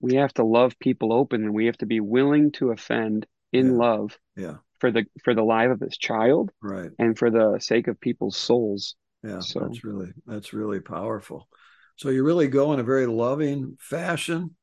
We 0.00 0.16
have 0.16 0.34
to 0.34 0.44
love 0.44 0.78
people 0.78 1.12
open, 1.12 1.42
and 1.44 1.54
we 1.54 1.66
have 1.66 1.78
to 1.78 1.86
be 1.86 2.00
willing 2.00 2.52
to 2.52 2.70
offend 2.70 3.26
in 3.52 3.72
yeah. 3.72 3.78
love. 3.78 4.18
Yeah. 4.36 4.56
For 4.80 4.90
the 4.90 5.06
for 5.24 5.34
the 5.34 5.42
life 5.42 5.70
of 5.70 5.80
his 5.80 5.96
child, 5.96 6.50
right, 6.60 6.90
and 6.98 7.16
for 7.16 7.30
the 7.30 7.58
sake 7.60 7.88
of 7.88 7.98
people's 7.98 8.36
souls. 8.36 8.94
Yeah, 9.22 9.40
so 9.40 9.60
that's 9.60 9.84
really 9.84 10.12
that's 10.26 10.52
really 10.52 10.80
powerful. 10.80 11.48
So 11.96 12.10
you 12.10 12.22
really 12.22 12.48
go 12.48 12.74
in 12.74 12.80
a 12.80 12.84
very 12.84 13.06
loving 13.06 13.78
fashion 13.80 14.54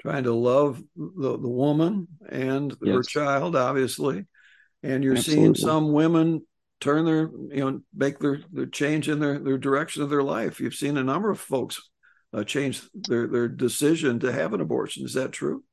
trying 0.00 0.24
to 0.24 0.32
love 0.32 0.82
the, 0.96 1.38
the 1.38 1.48
woman 1.48 2.08
and 2.28 2.76
yes. 2.82 2.94
her 2.94 3.02
child, 3.02 3.56
obviously. 3.56 4.26
And 4.82 5.02
you're 5.02 5.16
Absolutely. 5.16 5.44
seeing 5.44 5.54
some 5.54 5.92
women 5.92 6.46
turn 6.80 7.04
their, 7.04 7.30
you 7.50 7.64
know, 7.64 7.80
make 7.94 8.18
their, 8.18 8.40
their 8.52 8.66
change 8.66 9.08
in 9.08 9.18
their, 9.18 9.38
their 9.38 9.58
direction 9.58 10.02
of 10.02 10.10
their 10.10 10.22
life. 10.22 10.60
You've 10.60 10.74
seen 10.74 10.96
a 10.96 11.02
number 11.04 11.30
of 11.30 11.40
folks 11.40 11.80
uh, 12.32 12.44
change 12.44 12.82
their, 12.94 13.26
their 13.26 13.48
decision 13.48 14.20
to 14.20 14.32
have 14.32 14.54
an 14.54 14.60
abortion. 14.60 15.04
Is 15.04 15.14
that 15.14 15.32
true? 15.32 15.64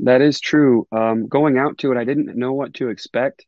That 0.00 0.20
is 0.20 0.40
true. 0.40 0.88
Um, 0.90 1.28
going 1.28 1.58
out 1.58 1.78
to 1.78 1.92
it, 1.92 1.98
I 1.98 2.04
didn't 2.04 2.36
know 2.36 2.52
what 2.52 2.74
to 2.74 2.88
expect. 2.88 3.46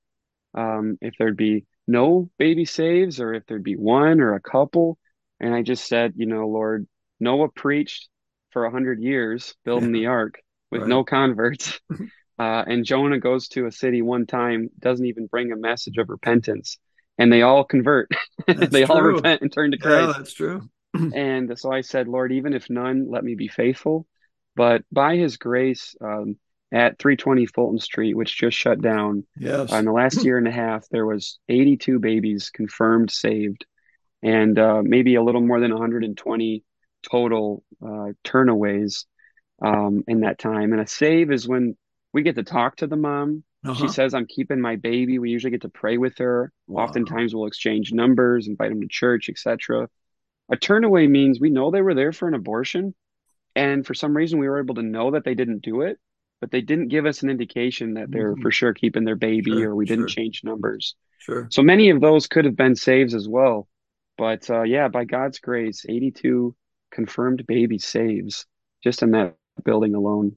Um, 0.57 0.99
if 1.01 1.15
there'd 1.19 1.37
be 1.37 1.67
no 1.89 2.31
baby 2.39 2.65
saves 2.65 3.21
or 3.21 3.35
if 3.35 3.45
there'd 3.47 3.65
be 3.65 3.77
one 3.77 4.21
or 4.21 4.35
a 4.35 4.41
couple. 4.41 4.99
And 5.41 5.55
I 5.55 5.63
just 5.63 5.87
said, 5.87 6.13
you 6.17 6.27
know, 6.27 6.47
Lord, 6.47 6.87
Noah 7.19 7.49
preached 7.49 8.09
for 8.55 8.65
a 8.65 8.71
hundred 8.71 9.03
years 9.03 9.55
building 9.67 9.93
the 9.93 10.07
ark 10.07 10.41
with 10.71 10.83
right. 10.83 10.89
no 10.89 11.05
converts. 11.05 11.79
Uh, 12.37 12.65
and 12.67 12.85
Jonah 12.85 13.21
goes 13.21 13.47
to 13.47 13.67
a 13.67 13.71
city 13.71 14.03
one 14.03 14.27
time, 14.27 14.69
doesn't 14.81 15.07
even 15.07 15.27
bring 15.27 15.53
a 15.53 15.57
message 15.57 15.99
of 15.99 16.09
repentance, 16.09 16.79
and 17.17 17.33
they 17.33 17.43
all 17.43 17.63
convert. 17.63 18.11
they 18.49 18.85
true. 18.85 18.93
all 18.93 19.03
repent 19.03 19.43
and 19.43 19.53
turn 19.53 19.71
to 19.71 19.79
Christ. 19.79 20.07
Yeah, 20.09 20.13
that's 20.17 20.35
true. 20.35 20.69
and 21.15 21.57
so 21.57 21.71
I 21.71 21.83
said, 21.83 22.09
Lord, 22.09 22.33
even 22.33 22.53
if 22.53 22.69
none, 22.69 23.09
let 23.09 23.23
me 23.23 23.37
be 23.37 23.47
faithful. 23.47 24.09
But 24.57 24.83
by 24.91 25.15
His 25.15 25.37
grace 25.37 25.95
um, 26.01 26.37
at 26.73 26.99
320 26.99 27.47
Fulton 27.47 27.79
Street, 27.79 28.17
which 28.17 28.37
just 28.37 28.57
shut 28.57 28.83
down. 28.83 29.25
Yes. 29.39 29.73
Uh, 29.73 29.77
in 29.77 29.85
the 29.85 29.93
last 29.93 30.25
year 30.25 30.37
and 30.37 30.49
a 30.49 30.53
half, 30.53 30.89
there 30.91 31.07
was 31.07 31.39
82 31.49 32.01
babies 32.01 32.51
confirmed 32.51 33.13
saved, 33.13 33.65
and 34.25 34.59
uh, 34.59 34.83
maybe 34.83 35.15
a 35.15 35.23
little 35.23 35.41
more 35.41 35.61
than 35.61 35.71
120 35.71 36.65
total 37.11 37.63
uh, 37.83 38.13
turnaways 38.25 39.05
um, 39.63 40.05
in 40.09 40.21
that 40.21 40.39
time. 40.39 40.73
And 40.73 40.81
a 40.81 40.87
save 40.87 41.31
is 41.31 41.47
when 41.47 41.77
we 42.13 42.23
get 42.23 42.37
to 42.37 42.43
talk 42.45 42.77
to 42.77 42.87
the 42.87 42.97
mom. 42.97 43.45
Uh-huh. 43.65 43.75
She 43.75 43.89
says, 43.89 44.13
"I'm 44.13 44.27
keeping 44.27 44.61
my 44.61 44.77
baby." 44.77 45.19
We 45.19 45.31
usually 45.31 45.51
get 45.53 45.63
to 45.63 45.69
pray 45.71 45.97
with 45.97 46.19
her. 46.19 46.53
Wow. 46.67 46.85
Oftentimes, 46.85 47.35
we'll 47.35 47.47
exchange 47.47 47.93
numbers, 47.93 48.47
invite 48.47 48.69
them 48.71 48.83
to 48.83 48.89
church, 48.89 49.29
etc. 49.31 49.89
A 50.51 50.57
turnaway 50.57 51.09
means 51.09 51.41
we 51.41 51.49
know 51.49 51.71
they 51.71 51.81
were 51.81 51.95
there 51.95 52.13
for 52.13 52.29
an 52.29 52.35
abortion, 52.35 52.95
and 53.57 53.87
for 53.87 53.95
some 53.95 54.15
reason, 54.15 54.39
we 54.39 54.49
were 54.49 54.61
able 54.61 54.75
to 54.75 54.83
know 54.83 55.13
that 55.13 55.25
they 55.25 55.35
didn't 55.35 55.63
do 55.63 55.81
it, 55.81 55.99
but 56.43 56.51
they 56.51 56.61
didn't 56.61 56.89
give 56.89 57.07
us 57.07 57.23
an 57.23 57.31
indication 57.31 57.95
that 57.95 58.11
they're 58.11 58.35
Mhm. 58.35 58.43
for 58.43 58.51
sure 58.51 58.75
keeping 58.75 59.05
their 59.05 59.17
baby, 59.17 59.53
Sure, 59.53 59.71
or 59.71 59.75
we 59.77 59.87
didn't 59.87 60.11
sure. 60.11 60.23
change 60.23 60.45
numbers. 60.45 60.95
Sure. 61.21 61.49
So 61.51 61.63
many 61.63 61.89
of 61.89 62.03
those 62.03 62.27
could 62.27 62.45
have 62.45 62.57
been 62.57 62.77
saves 62.77 63.15
as 63.15 63.27
well. 63.27 63.67
But 64.19 64.51
uh, 64.51 64.65
yeah, 64.65 64.89
by 64.89 65.07
God's 65.07 65.39
grace, 65.39 65.87
82 65.89 66.55
confirmed 66.95 67.45
baby 67.47 67.79
saves 67.79 68.47
just 68.83 69.03
in 69.03 69.11
that 69.11 69.35
building 69.65 69.95
alone. 69.95 70.37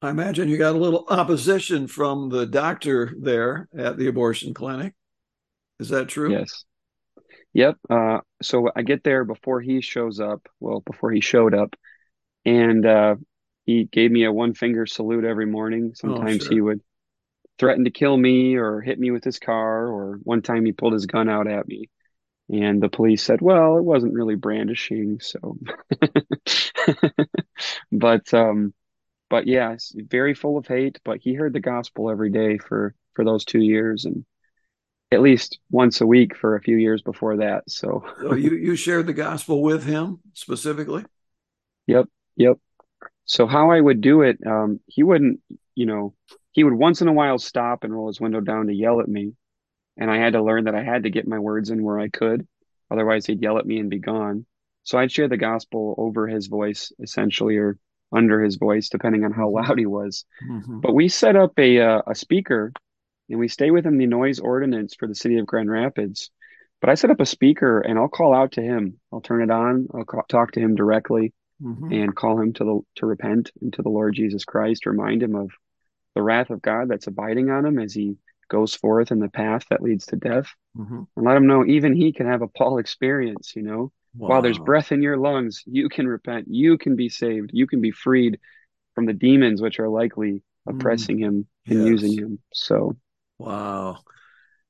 I 0.00 0.10
imagine 0.10 0.48
you 0.48 0.56
got 0.56 0.76
a 0.76 0.78
little 0.78 1.04
opposition 1.08 1.88
from 1.88 2.28
the 2.28 2.46
doctor 2.46 3.12
there 3.18 3.68
at 3.76 3.98
the 3.98 4.06
abortion 4.06 4.54
clinic. 4.54 4.94
Is 5.80 5.88
that 5.88 6.08
true? 6.08 6.30
Yes. 6.30 6.64
Yep. 7.52 7.76
Uh, 7.90 8.18
so 8.40 8.70
I 8.76 8.82
get 8.82 9.02
there 9.02 9.24
before 9.24 9.60
he 9.60 9.80
shows 9.80 10.20
up. 10.20 10.48
Well, 10.60 10.80
before 10.80 11.10
he 11.10 11.20
showed 11.20 11.54
up, 11.54 11.74
and 12.44 12.86
uh, 12.86 13.16
he 13.66 13.84
gave 13.84 14.12
me 14.12 14.24
a 14.24 14.32
one 14.32 14.54
finger 14.54 14.86
salute 14.86 15.24
every 15.24 15.46
morning. 15.46 15.92
Sometimes 15.94 16.44
sure. 16.44 16.52
he 16.52 16.60
would 16.60 16.80
threaten 17.58 17.84
to 17.84 17.90
kill 17.90 18.16
me 18.16 18.54
or 18.54 18.80
hit 18.80 19.00
me 19.00 19.10
with 19.10 19.24
his 19.24 19.40
car, 19.40 19.88
or 19.88 20.20
one 20.22 20.42
time 20.42 20.64
he 20.64 20.72
pulled 20.72 20.92
his 20.92 21.06
gun 21.06 21.28
out 21.28 21.48
at 21.48 21.66
me. 21.66 21.90
And 22.50 22.82
the 22.82 22.88
police 22.88 23.22
said, 23.22 23.42
well, 23.42 23.76
it 23.76 23.84
wasn't 23.84 24.14
really 24.14 24.34
brandishing, 24.34 25.20
so. 25.20 25.58
But 27.92 28.32
um, 28.34 28.72
but 29.30 29.46
yeah, 29.46 29.76
very 29.94 30.34
full 30.34 30.56
of 30.56 30.66
hate. 30.66 30.98
But 31.04 31.18
he 31.20 31.34
heard 31.34 31.52
the 31.52 31.60
gospel 31.60 32.10
every 32.10 32.30
day 32.30 32.58
for 32.58 32.94
for 33.14 33.24
those 33.24 33.44
two 33.44 33.60
years, 33.60 34.04
and 34.04 34.24
at 35.10 35.20
least 35.20 35.58
once 35.70 36.00
a 36.00 36.06
week 36.06 36.36
for 36.36 36.56
a 36.56 36.60
few 36.60 36.76
years 36.76 37.02
before 37.02 37.38
that. 37.38 37.64
So 37.68 38.04
So 38.20 38.34
you 38.34 38.52
you 38.52 38.76
shared 38.76 39.06
the 39.06 39.12
gospel 39.12 39.62
with 39.62 39.84
him 39.84 40.20
specifically? 40.34 41.04
Yep, 41.86 42.06
yep. 42.36 42.58
So 43.24 43.46
how 43.46 43.70
I 43.70 43.80
would 43.80 44.00
do 44.00 44.22
it, 44.22 44.38
um, 44.46 44.80
he 44.86 45.02
wouldn't, 45.02 45.40
you 45.74 45.86
know, 45.86 46.14
he 46.52 46.64
would 46.64 46.74
once 46.74 47.02
in 47.02 47.08
a 47.08 47.12
while 47.12 47.38
stop 47.38 47.84
and 47.84 47.92
roll 47.94 48.06
his 48.08 48.20
window 48.20 48.40
down 48.40 48.66
to 48.66 48.74
yell 48.74 49.00
at 49.00 49.08
me, 49.08 49.34
and 49.98 50.10
I 50.10 50.16
had 50.18 50.32
to 50.34 50.42
learn 50.42 50.64
that 50.64 50.74
I 50.74 50.82
had 50.82 51.02
to 51.02 51.10
get 51.10 51.26
my 51.28 51.38
words 51.38 51.70
in 51.70 51.82
where 51.82 51.98
I 51.98 52.08
could, 52.08 52.46
otherwise 52.90 53.26
he'd 53.26 53.42
yell 53.42 53.58
at 53.58 53.66
me 53.66 53.78
and 53.78 53.90
be 53.90 53.98
gone. 53.98 54.46
So 54.84 54.98
I'd 54.98 55.12
share 55.12 55.28
the 55.28 55.36
gospel 55.36 55.94
over 55.98 56.26
his 56.26 56.46
voice, 56.46 56.92
essentially, 57.00 57.56
or 57.58 57.76
under 58.10 58.42
his 58.42 58.56
voice, 58.56 58.88
depending 58.88 59.24
on 59.24 59.32
how 59.32 59.50
loud 59.50 59.78
he 59.78 59.84
was. 59.86 60.24
Mhm. 60.48 60.80
But 60.80 60.94
we 60.94 61.08
set 61.08 61.36
up 61.36 61.58
a 61.58 61.80
uh, 61.80 62.02
a 62.06 62.14
speaker, 62.14 62.72
and 63.28 63.38
we 63.38 63.48
stay 63.48 63.70
within 63.70 63.98
the 63.98 64.06
noise 64.06 64.38
ordinance 64.40 64.94
for 64.94 65.06
the 65.06 65.14
city 65.14 65.38
of 65.38 65.46
Grand 65.46 65.70
Rapids. 65.70 66.30
But 66.80 66.88
I 66.90 66.94
set 66.94 67.10
up 67.10 67.20
a 67.20 67.26
speaker, 67.26 67.80
and 67.80 67.98
I'll 67.98 68.08
call 68.08 68.32
out 68.32 68.52
to 68.52 68.62
him. 68.62 68.98
I'll 69.12 69.20
turn 69.20 69.42
it 69.42 69.50
on. 69.50 69.88
I'll 69.92 70.04
call, 70.04 70.22
talk 70.28 70.52
to 70.52 70.60
him 70.60 70.74
directly 70.76 71.34
Mhm. 71.60 71.92
and 71.92 72.14
call 72.16 72.40
him 72.40 72.52
to 72.54 72.64
the 72.64 72.80
to 72.96 73.06
repent 73.06 73.50
and 73.60 73.72
to 73.74 73.82
the 73.82 73.88
Lord 73.90 74.14
Jesus 74.14 74.44
Christ, 74.44 74.86
remind 74.86 75.22
him 75.22 75.34
of 75.34 75.50
the 76.14 76.22
wrath 76.22 76.50
of 76.50 76.62
God 76.62 76.88
that's 76.88 77.08
abiding 77.08 77.50
on 77.50 77.66
him 77.66 77.78
as 77.78 77.92
he 77.92 78.16
goes 78.48 78.74
forth 78.74 79.10
in 79.12 79.18
the 79.18 79.28
path 79.28 79.64
that 79.70 79.82
leads 79.82 80.06
to 80.06 80.16
death, 80.16 80.46
Mhm. 80.76 81.06
and 81.16 81.26
let 81.26 81.36
him 81.36 81.46
know 81.46 81.64
even 81.64 81.94
he 81.94 82.12
can 82.12 82.26
have 82.26 82.42
a 82.42 82.48
Paul 82.48 82.78
experience, 82.78 83.54
you 83.54 83.62
know. 83.62 83.92
While 84.14 84.42
there's 84.42 84.58
breath 84.58 84.90
in 84.90 85.00
your 85.02 85.16
lungs, 85.16 85.62
you 85.66 85.88
can 85.88 86.08
repent, 86.08 86.48
you 86.48 86.76
can 86.76 86.96
be 86.96 87.08
saved, 87.08 87.50
you 87.52 87.66
can 87.66 87.80
be 87.80 87.92
freed 87.92 88.38
from 88.94 89.06
the 89.06 89.12
demons 89.12 89.62
which 89.62 89.78
are 89.78 89.88
likely 89.88 90.42
Mm. 90.66 90.74
oppressing 90.74 91.18
him 91.18 91.46
and 91.66 91.78
Yes. 91.78 91.88
using 91.88 92.18
him. 92.18 92.38
So 92.52 92.96
Wow. 93.38 93.98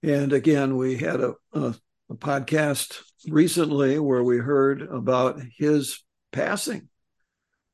And 0.03 0.33
again, 0.33 0.77
we 0.77 0.97
had 0.97 1.21
a, 1.21 1.35
a, 1.53 1.75
a 2.11 2.15
podcast 2.15 3.03
recently 3.27 3.99
where 3.99 4.23
we 4.23 4.39
heard 4.39 4.83
about 4.83 5.41
his 5.57 6.05
passing. 6.31 6.89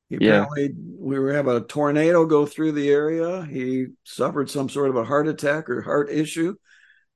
He 0.09 0.17
Yeah. 0.21 0.43
apparently, 0.43 0.75
we 0.97 1.17
were 1.19 1.33
having 1.33 1.55
a 1.55 1.61
tornado 1.61 2.25
go 2.25 2.45
through 2.45 2.73
the 2.73 2.89
area. 2.89 3.43
He 3.45 3.87
suffered 4.03 4.49
some 4.49 4.69
sort 4.69 4.89
of 4.89 4.95
a 4.95 5.03
heart 5.03 5.27
attack 5.27 5.69
or 5.69 5.81
heart 5.81 6.09
issue. 6.11 6.55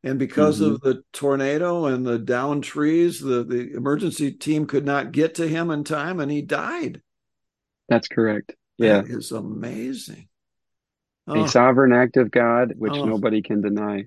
And 0.01 0.17
because 0.17 0.60
Mhm. 0.62 0.74
of 0.75 0.81
the 0.81 1.03
tornado 1.12 1.86
and 1.86 2.05
the 2.05 2.17
downed 2.17 2.63
trees, 2.63 3.19
the, 3.19 3.43
the 3.43 3.74
emergency 3.74 4.31
team 4.31 4.65
could 4.65 4.86
not 4.86 5.12
get 5.12 5.36
to 5.36 5.48
him 5.48 5.69
in 5.72 5.84
time 5.84 6.19
and 6.19 6.31
he 6.31 6.41
died. 6.41 7.01
that's 7.89 8.08
correct. 8.08 8.55
Yeah. 8.77 9.01
That 9.01 9.10
is 9.10 9.31
amazing. 9.31 10.27
A 11.27 11.39
Oh, 11.39 11.46
sovereign 11.48 11.91
act 11.91 12.17
of 12.17 12.29
God 12.29 12.74
which 12.77 12.93
Oh. 12.93 13.05
nobody 13.05 13.41
can 13.41 13.62
deny. 13.62 14.05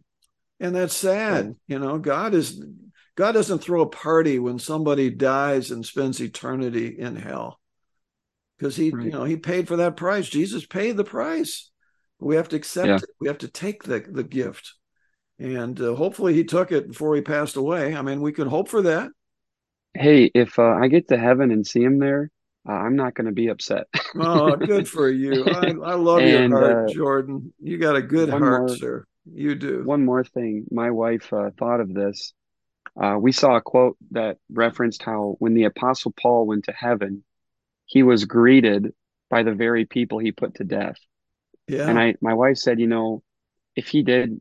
and 0.61 0.75
that's 0.77 0.95
sad. 0.97 1.47
So- 1.47 1.57
You 1.67 1.79
know, 1.81 1.99
God 1.99 2.35
is 2.35 2.62
God 3.17 3.33
doesn't 3.33 3.59
throw 3.59 3.83
a 3.83 3.87
party 3.87 4.39
when 4.39 4.59
somebody 4.61 5.11
dies 5.11 5.71
and 5.73 5.85
spends 5.85 6.21
eternity 6.21 6.87
in 6.99 7.17
hell. 7.17 7.61
Because 8.62 8.76
he, 8.76 8.90
Right. 8.90 9.07
you 9.07 9.11
know, 9.11 9.25
he 9.25 9.35
paid 9.37 9.66
for 9.66 9.75
that 9.78 9.97
price. 9.97 10.28
Jesus 10.28 10.64
paid 10.64 10.97
the 10.97 11.02
price. 11.02 11.69
We 12.21 12.37
have 12.37 12.49
to 12.50 12.57
accept 12.57 12.87
Yeah. 12.87 12.95
it. 12.97 13.04
We 13.21 13.26
have 13.26 13.38
to 13.38 13.49
take 13.49 13.83
the 13.83 13.99
the 14.09 14.23
gift. 14.23 14.75
And 15.40 15.81
uh, 15.81 15.97
hopefully 15.97 16.33
he 16.35 16.45
took 16.45 16.71
it 16.71 16.87
before 16.87 17.16
he 17.16 17.23
passed 17.23 17.57
away. 17.57 17.97
I 17.97 18.02
mean, 18.02 18.21
we 18.21 18.31
can 18.31 18.47
hope 18.47 18.69
for 18.69 18.83
that. 18.83 19.11
Hey, 19.95 20.31
if 20.33 20.61
uh, 20.61 20.62
I 20.81 20.87
get 20.87 21.09
to 21.09 21.19
heaven 21.19 21.50
and 21.50 21.66
see 21.66 21.83
him 21.83 21.99
there, 21.99 22.31
uh, 22.69 22.73
I'm 22.75 22.95
not 22.95 23.14
going 23.16 23.26
to 23.26 23.33
be 23.33 23.49
upset. 23.49 23.88
Oh, 24.14 24.54
good 24.73 24.87
for 24.88 25.11
you. 25.11 25.45
I, 25.45 25.71
I 25.85 25.95
love 25.95 26.21
And, 26.21 26.50
your 26.52 26.61
heart, 26.61 26.90
uh, 26.90 26.92
Jordan. 26.92 27.52
You 27.59 27.78
got 27.78 27.97
a 27.97 28.02
good 28.02 28.28
heart, 28.28 28.42
more- 28.69 28.69
sir. 28.76 29.04
You 29.25 29.57
do. 29.57 29.83
One 29.85 30.04
more 30.04 30.23
thing, 30.23 30.66
my 30.71 30.92
wife 30.92 31.33
uh, 31.33 31.50
thought 31.59 31.81
of 31.81 31.92
this. 31.92 32.33
Uh, 33.00 33.16
we 33.21 33.33
saw 33.33 33.57
a 33.57 33.61
quote 33.61 33.97
that 34.12 34.37
referenced 34.52 35.02
how 35.02 35.35
when 35.40 35.54
the 35.54 35.64
Apostle 35.64 36.12
Paul 36.21 36.47
went 36.47 36.64
to 36.66 36.73
heaven, 36.73 37.25
he 37.93 38.03
was 38.03 38.25
greeted 38.25 38.95
by 39.29 39.43
the 39.43 39.53
very 39.53 39.85
people 39.85 40.19
he 40.19 40.33
put 40.33 40.55
to 40.55 40.65
death. 40.65 40.97
yeah. 41.69 41.89
And 41.89 41.99
I, 41.99 42.15
my 42.23 42.33
wife 42.33 42.57
said, 42.57 42.81
you 42.81 42.87
know, 42.87 43.23
if 43.77 43.89
he 43.89 44.03
did 44.03 44.41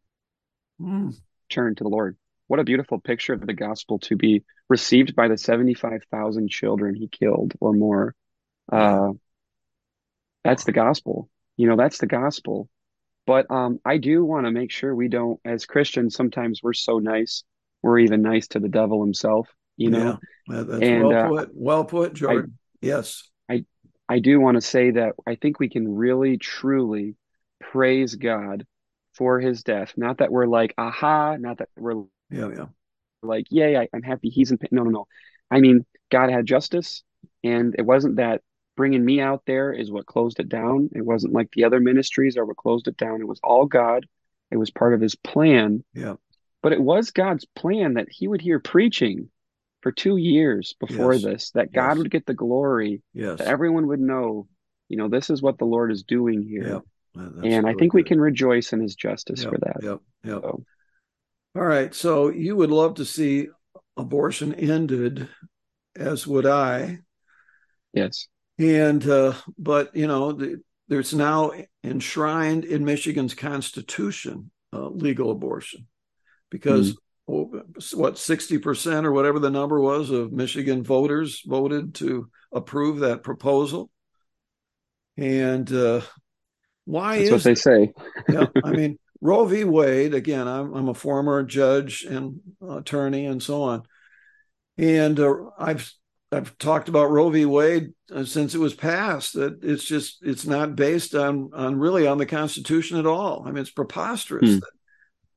Mm, 0.80 1.12
turn 1.50 1.76
to 1.76 1.84
the 1.84 1.90
Lord, 1.90 2.18
what 2.48 2.60
a 2.60 2.64
beautiful 2.64 3.00
picture 3.00 3.34
of 3.34 3.46
the 3.46 3.54
gospel 3.54 4.00
to 4.00 4.16
be 4.16 4.44
received 4.70 5.16
by 5.16 5.28
the 5.28 5.38
75,000 5.38 6.50
children 6.50 6.96
he 6.96 7.08
killed 7.08 7.54
or 7.60 7.74
more. 7.74 8.16
Uh, 8.72 9.10
that's 10.44 10.64
the 10.64 10.72
gospel. 10.72 11.30
You 11.58 11.68
know, 11.68 11.76
that's 11.76 11.98
the 12.00 12.08
gospel. 12.08 12.70
But 13.28 13.52
um, 13.52 13.80
I 13.86 13.98
do 13.98 14.26
want 14.26 14.46
to 14.46 14.52
make 14.52 14.72
sure 14.72 14.96
we 14.96 15.08
don't, 15.08 15.40
as 15.46 15.66
Christians, 15.66 16.16
sometimes 16.16 16.62
we're 16.64 16.74
so 16.74 17.00
nice, 17.00 17.44
we're 17.84 18.00
even 18.00 18.22
nice 18.22 18.48
to 18.50 18.60
the 18.60 18.70
devil 18.70 19.04
himself, 19.04 19.50
you 19.78 19.90
know. 19.92 20.20
yeah. 20.48 20.64
That's 20.64 20.82
And, 20.82 21.04
well 21.04 21.14
uh, 21.14 21.28
put. 21.30 21.50
Well 21.54 21.86
put, 21.86 22.14
Jordan. 22.14 22.58
yes. 22.82 23.31
I 24.12 24.20
do 24.20 24.42
want 24.42 24.56
to 24.56 24.62
say 24.62 24.92
that 24.92 25.14
I 25.26 25.36
think 25.36 25.58
we 25.58 25.70
can 25.70 25.96
really, 25.96 26.36
truly 26.36 27.16
praise 27.62 28.16
God 28.16 28.66
for 29.14 29.40
his 29.40 29.64
death. 29.64 29.94
Not 29.96 30.18
that 30.18 30.34
we're 30.34 30.48
like, 30.48 30.74
aha, 30.78 31.38
not 31.38 31.60
that 31.60 31.70
we're 31.78 32.04
Yeah, 32.30 32.50
yeah. 32.54 32.66
like, 33.24 33.46
yay, 33.50 33.78
I, 33.78 33.88
I'm 33.94 34.04
happy 34.04 34.28
he's 34.28 34.52
in 34.52 34.58
pain. 34.58 34.68
No, 34.74 34.84
no, 34.84 34.90
no. 34.90 35.08
I 35.50 35.62
mean, 35.62 35.86
God 36.10 36.30
had 36.30 36.46
justice, 36.46 37.04
and 37.42 37.74
it 37.80 37.84
wasn't 37.84 38.18
that 38.18 38.42
bringing 38.76 39.06
me 39.06 39.22
out 39.22 39.44
there 39.48 39.72
is 39.72 39.90
what 39.90 40.08
closed 40.08 40.42
it 40.42 40.50
down. 40.50 40.90
It 40.94 41.06
wasn't 41.06 41.32
like 41.32 41.50
the 41.54 41.64
other 41.64 41.80
ministries 41.80 42.36
are 42.36 42.46
what 42.46 42.58
closed 42.58 42.90
it 42.90 42.98
down. 42.98 43.22
It 43.22 43.28
was 43.30 43.40
all 43.42 43.66
God. 43.66 44.08
It 44.52 44.58
was 44.58 44.72
part 44.72 44.94
of 44.94 45.00
his 45.00 45.16
plan. 45.16 45.86
Yeah. 45.94 46.16
But 46.62 46.74
it 46.74 46.82
was 46.82 47.12
God's 47.12 47.46
plan 47.56 47.94
that 47.94 48.10
he 48.10 48.28
would 48.28 48.42
hear 48.42 48.60
preaching 48.60 49.30
for 49.82 49.92
two 49.92 50.18
years 50.18 50.76
before 50.80 51.14
Yes. 51.14 51.24
this, 51.24 51.52
that 51.52 51.72
God 51.72 51.90
Yes. 51.90 51.98
would 52.00 52.12
get 52.12 52.26
the 52.26 52.34
glory, 52.34 53.02
Yes. 53.14 53.40
that 53.40 53.48
everyone 53.48 53.88
would 53.88 54.00
know, 54.00 54.48
you 54.90 54.98
know, 54.98 55.08
this 55.10 55.30
is 55.30 55.42
what 55.42 55.58
the 55.58 55.66
Lord 55.66 55.92
is 55.92 56.04
doing 56.04 56.44
here. 56.44 56.82
Yep. 57.16 57.44
And 57.44 57.68
I 57.68 57.74
think 57.74 57.94
we 57.94 58.04
can 58.04 58.22
rejoice 58.22 58.72
in 58.74 58.80
his 58.80 58.96
justice 58.96 59.42
Yep, 59.44 59.52
for 59.52 59.60
that. 59.60 59.78
Yep. 59.84 60.00
Yep. 60.24 60.42
So, 60.42 60.64
All 61.56 61.64
right. 61.66 61.94
So 61.94 62.30
you 62.30 62.56
would 62.56 62.72
love 62.72 62.96
to 62.96 63.06
see 63.06 63.50
abortion 63.98 64.54
ended, 64.54 65.28
as 65.96 66.26
would 66.26 66.46
I. 66.46 67.00
yes. 67.94 68.28
And 68.58 69.06
uh, 69.10 69.34
but 69.58 69.96
you 69.96 70.08
know, 70.08 70.34
the, 70.34 70.62
there's 70.88 71.14
now 71.14 71.52
enshrined 71.84 72.64
in 72.64 72.86
Michigan's 72.86 73.34
Constitution 73.34 74.52
uh, 74.72 74.88
legal 74.90 75.32
abortion 75.32 75.88
because 76.52 76.92
oh, 76.92 76.96
what 77.94 78.18
sixty 78.18 78.58
percent 78.58 79.06
or 79.06 79.12
whatever 79.12 79.40
the 79.40 79.50
number 79.50 79.80
was 79.80 80.10
of 80.12 80.32
Michigan 80.32 80.84
voters 80.84 81.42
voted 81.46 81.96
to 81.96 82.30
approve 82.52 83.00
that 83.00 83.24
proposal, 83.24 83.90
and 85.18 85.72
uh, 85.72 86.02
Why 86.86 87.16
is 87.18 87.30
That's 87.30 87.30
is 87.30 87.32
what 87.32 87.44
they 87.44 87.56
say. 87.56 87.94
yeah, 88.30 88.46
I 88.64 88.72
mean 88.72 89.00
Roe 89.22 89.46
v. 89.46 89.64
Wade. 89.64 90.14
Again, 90.14 90.48
I'm 90.48 90.74
I'm 90.74 90.90
a 90.90 90.94
former 90.94 91.44
judge 91.44 92.04
and 92.04 92.40
attorney 92.68 93.26
and 93.26 93.42
so 93.42 93.64
on, 93.64 93.84
and 94.78 95.20
uh, 95.20 95.34
I've 95.58 95.92
I've 96.32 96.58
talked 96.58 96.90
about 96.90 97.12
Roe 97.12 97.30
v. 97.30 97.46
Wade 97.46 97.94
uh, 98.14 98.24
since 98.26 98.56
it 98.56 98.60
was 98.60 98.74
passed. 98.74 99.34
That 99.34 99.64
it's 99.64 99.84
just 99.86 100.20
it's 100.24 100.46
not 100.46 100.76
based 100.76 101.14
on 101.16 101.52
on 101.54 101.78
really 101.80 102.08
on 102.08 102.18
the 102.18 102.26
Constitution 102.26 102.98
at 102.98 103.06
all. 103.06 103.44
I 103.46 103.52
mean, 103.52 103.60
it's 103.62 103.72
preposterous. 103.72 104.54
Hmm. 104.56 104.60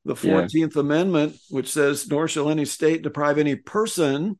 The 0.05 0.13
Yeah. 0.13 0.39
Fourteenth 0.39 0.75
Amendment, 0.75 1.37
which 1.49 1.71
says, 1.71 2.07
"Nor 2.09 2.27
shall 2.27 2.49
any 2.49 2.65
state 2.65 3.01
deprive 3.01 3.37
any 3.37 3.55
person 3.55 4.39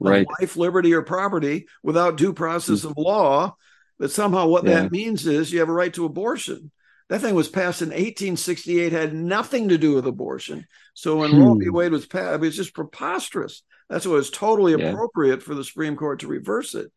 Right. 0.00 0.22
of 0.22 0.26
life, 0.40 0.56
liberty, 0.56 0.94
or 0.94 1.02
property 1.02 1.68
without 1.82 2.16
due 2.16 2.32
process 2.32 2.84
of 2.84 2.94
law." 2.96 3.56
That 3.98 4.10
somehow 4.10 4.46
what 4.46 4.64
Yeah. 4.64 4.82
that 4.82 4.92
means 4.92 5.26
is 5.26 5.52
you 5.52 5.60
have 5.60 5.68
a 5.68 5.74
right 5.74 5.92
to 5.92 6.06
abortion. 6.06 6.70
That 7.10 7.20
thing 7.20 7.34
was 7.34 7.48
passed 7.48 7.82
in 7.82 7.92
1868, 7.92 8.92
had 8.92 9.14
nothing 9.14 9.68
to 9.68 9.76
do 9.76 9.94
with 9.94 10.06
abortion. 10.06 10.64
So 10.94 11.18
when 11.18 11.38
Roe 11.38 11.54
v. 11.54 11.66
Hmm. 11.66 11.74
Wade 11.74 11.92
was 11.92 12.06
passed, 12.06 12.36
it 12.36 12.40
was 12.40 12.56
just 12.56 12.72
preposterous. 12.72 13.62
That's 13.90 14.06
why 14.06 14.12
it 14.12 14.16
was 14.16 14.30
totally 14.30 14.72
Yeah. 14.74 14.90
appropriate 14.90 15.42
for 15.42 15.54
the 15.54 15.64
Supreme 15.64 15.96
Court 15.96 16.20
to 16.20 16.28
reverse 16.28 16.74
it. 16.74 16.90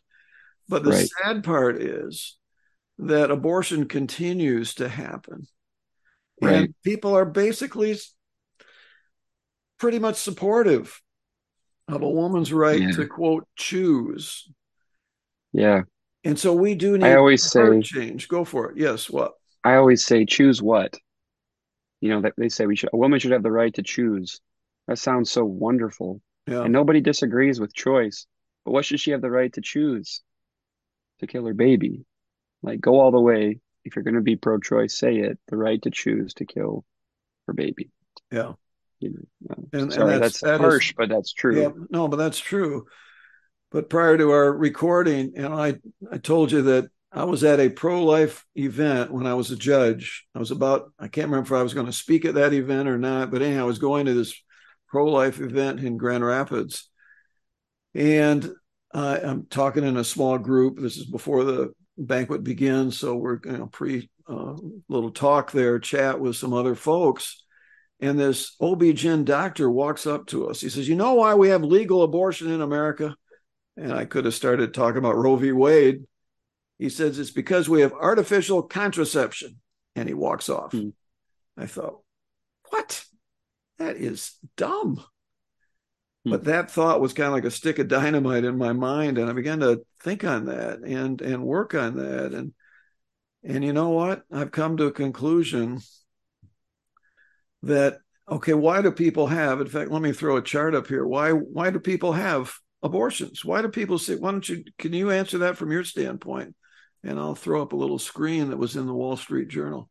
But 0.70 0.84
the 0.84 0.92
Right. 0.92 1.10
sad 1.24 1.44
part 1.44 1.82
is 1.82 2.38
that 3.00 3.32
abortion 3.32 3.86
continues 3.88 4.76
to 4.76 4.88
happen. 4.88 5.48
Right. 6.42 6.56
And 6.56 6.74
people 6.84 7.16
are 7.16 7.26
basically 7.26 7.98
pretty 9.80 10.00
much 10.00 10.16
supportive 10.16 11.02
of 11.88 12.02
a 12.02 12.10
woman's 12.10 12.54
right 12.54 12.82
Yeah. 12.82 12.92
to 12.92 13.08
quote 13.08 13.48
choose. 13.56 14.50
Yeah. 15.52 15.82
And 16.24 16.40
so 16.40 16.54
we 16.54 16.76
do 16.76 16.98
need 16.98 17.06
I 17.06 17.16
always 17.16 17.44
say 17.44 17.82
change. 17.82 18.28
Go 18.28 18.46
for 18.46 18.72
it. 18.72 18.78
Yes. 18.78 19.10
What? 19.10 19.34
I 19.64 19.76
always 19.76 20.06
say 20.06 20.26
choose 20.26 20.62
what? 20.62 20.98
You 22.02 22.10
know, 22.10 22.22
that 22.22 22.34
they 22.38 22.50
say 22.50 22.66
we 22.66 22.76
should 22.76 22.90
a 22.94 22.98
woman 22.98 23.20
should 23.20 23.32
have 23.32 23.44
the 23.44 23.52
right 23.52 23.74
to 23.76 23.84
choose. 23.84 24.40
That 24.88 24.98
sounds 25.00 25.32
so 25.32 25.46
wonderful. 25.46 26.22
Yeah. 26.48 26.64
And 26.64 26.74
nobody 26.74 27.02
disagrees 27.02 27.60
with 27.60 27.74
choice. 27.74 28.26
But 28.66 28.72
what 28.72 28.86
should 28.86 29.00
she 29.00 29.12
have 29.12 29.22
the 29.22 29.32
right 29.32 29.52
to 29.54 29.62
choose? 29.62 30.22
To 31.20 31.28
kill 31.28 31.46
her 31.46 31.54
baby. 31.54 32.06
Like 32.62 32.80
go 32.82 33.00
all 33.00 33.12
the 33.12 33.20
way. 33.20 33.60
If 33.86 33.96
you're 33.96 34.04
going 34.04 34.16
to 34.16 34.22
be 34.22 34.36
pro-choice, 34.36 34.98
say 34.98 35.18
it. 35.18 35.40
The 35.48 35.58
right 35.58 35.82
to 35.82 35.92
choose 35.92 36.34
to 36.36 36.46
kill 36.46 36.86
her 37.48 37.54
baby. 37.54 37.92
Yeah. 38.32 38.54
You 39.00 39.10
know, 39.42 39.56
And- 39.74 39.82
and 39.84 39.94
sorry, 39.94 40.12
that's- 40.14 40.40
that's, 40.40 40.42
that 40.42 40.56
is- 40.56 40.62
harsh, 40.62 40.94
but 40.98 41.10
that's 41.10 41.34
true. 41.34 41.62
Yeah, 41.62 41.70
no, 41.90 42.08
but 42.08 42.18
that's 42.18 42.40
true. 42.40 42.86
But 43.72 43.90
prior 43.90 44.18
to 44.18 44.32
our 44.32 44.54
recording, 44.54 45.34
and 45.36 45.48
I, 45.48 45.80
I 46.12 46.20
told 46.20 46.52
you 46.52 46.62
that 46.64 46.90
I 47.12 47.26
was 47.26 47.44
at 47.44 47.60
a 47.60 47.70
pro-life 47.70 48.46
event 48.56 49.12
when 49.12 49.28
I 49.28 49.34
was 49.34 49.52
a 49.52 49.56
judge. 49.56 50.26
I 50.34 50.40
was 50.40 50.52
about, 50.52 50.92
I 50.98 51.08
can't 51.08 51.28
remember 51.30 51.54
if 51.56 51.60
I 51.60 51.64
was 51.64 51.74
going 51.74 51.88
to 51.88 51.92
speak 51.92 52.24
at 52.26 52.36
that 52.36 52.54
event 52.54 52.88
or 52.88 52.98
not, 52.98 53.30
but 53.32 53.42
anyhow, 53.42 53.62
I 53.64 53.66
was 53.66 53.80
going 53.80 54.06
to 54.06 54.14
this 54.14 54.34
pro-life 54.88 55.40
event 55.42 55.80
in 55.80 55.98
Grand 55.98 56.24
Rapids. 56.26 56.90
And 57.96 58.50
uh, 58.94 59.20
I'm 59.24 59.46
talking 59.48 59.84
in 59.84 59.98
a 59.98 60.04
small 60.04 60.38
group. 60.38 60.80
This 60.80 60.98
is 60.98 61.06
before 61.06 61.44
the 61.44 61.74
banquet 61.98 62.44
begins. 62.44 62.98
So 62.98 63.16
we're, 63.16 63.40
you 63.46 63.58
know, 63.58 63.68
pre 63.68 64.10
uh, 64.28 64.56
little 64.88 65.12
talk 65.12 65.52
there, 65.52 65.80
chat 65.80 66.20
with 66.20 66.36
some 66.36 66.54
other 66.54 66.76
folks. 66.76 67.44
And 68.00 68.20
this 68.20 68.56
OB-GYN 68.60 69.26
doctor 69.26 69.70
walks 69.70 70.06
up 70.06 70.28
to 70.28 70.50
us. 70.50 70.62
He 70.62 70.70
says, 70.70 70.88
You 70.90 70.96
know 70.96 71.14
why 71.14 71.36
we 71.36 71.50
have 71.50 71.64
legal 71.64 72.04
abortion 72.04 72.52
in 72.52 72.62
America? 72.62 73.16
And 73.78 73.94
I 73.94 74.06
could 74.06 74.26
have 74.26 74.34
started 74.34 74.74
talking 74.74 74.98
about 74.98 75.18
Roe 75.18 75.36
v. 75.36 75.52
Wade. 75.52 76.04
He 76.80 76.90
says, 76.90 77.18
It's 77.18 77.32
because 77.32 77.70
we 77.70 77.82
have 77.82 77.94
artificial 77.94 78.64
contraception. 78.64 79.60
And 79.96 80.08
he 80.08 80.14
walks 80.14 80.50
off. 80.50 80.72
Hmm. 80.72 80.90
I 81.58 81.68
thought, 81.68 82.02
What? 82.70 83.06
That 83.78 83.96
is 83.98 84.34
dumb. 84.58 85.04
Hmm. 86.26 86.32
But 86.32 86.46
that 86.46 86.72
thought 86.72 87.02
was 87.02 87.14
kind 87.14 87.28
of 87.28 87.34
like 87.34 87.46
a 87.46 87.52
stick 87.52 87.80
of 87.80 87.88
dynamite 87.88 88.44
in 88.44 88.58
my 88.58 88.74
mind. 88.74 89.18
And 89.18 89.30
I 89.30 89.34
began 89.34 89.60
to 89.60 89.84
think 90.02 90.24
on 90.24 90.46
that 90.46 90.80
and, 90.80 91.22
and 91.22 91.44
work 91.44 91.74
on 91.74 91.98
that. 91.98 92.34
And, 92.34 92.54
and 93.44 93.64
you 93.64 93.74
know 93.74 93.90
what? 93.90 94.24
I've 94.32 94.52
come 94.52 94.78
to 94.78 94.86
a 94.86 94.92
conclusion 94.92 95.80
that 97.64 98.00
okay 98.30 98.54
why 98.54 98.82
do 98.82 98.92
people 98.92 99.28
have 99.28 99.60
in 99.62 99.68
fact 99.68 99.92
let 99.92 100.02
me 100.02 100.12
throw 100.12 100.38
a 100.38 100.42
chart 100.42 100.76
up 100.76 100.88
here 100.88 101.06
why 101.06 101.32
why 101.32 101.70
do 101.70 101.80
people 101.80 102.12
have 102.12 102.54
abortions 102.82 103.44
why 103.44 103.62
do 103.62 103.70
people 103.70 103.98
say 103.98 104.16
why 104.16 104.32
don't 104.32 104.48
you 104.48 104.64
can 104.78 104.94
you 104.94 105.12
answer 105.12 105.40
that 105.40 105.58
from 105.58 105.72
your 105.72 105.84
standpoint 105.84 106.54
and 107.04 107.20
i'll 107.20 107.36
throw 107.36 107.62
up 107.62 107.72
a 107.72 107.78
little 107.78 108.00
screen 108.00 108.50
that 108.50 108.58
was 108.58 108.76
in 108.76 108.86
the 108.86 108.94
wall 108.94 109.18
street 109.18 109.48
journal 109.48 109.90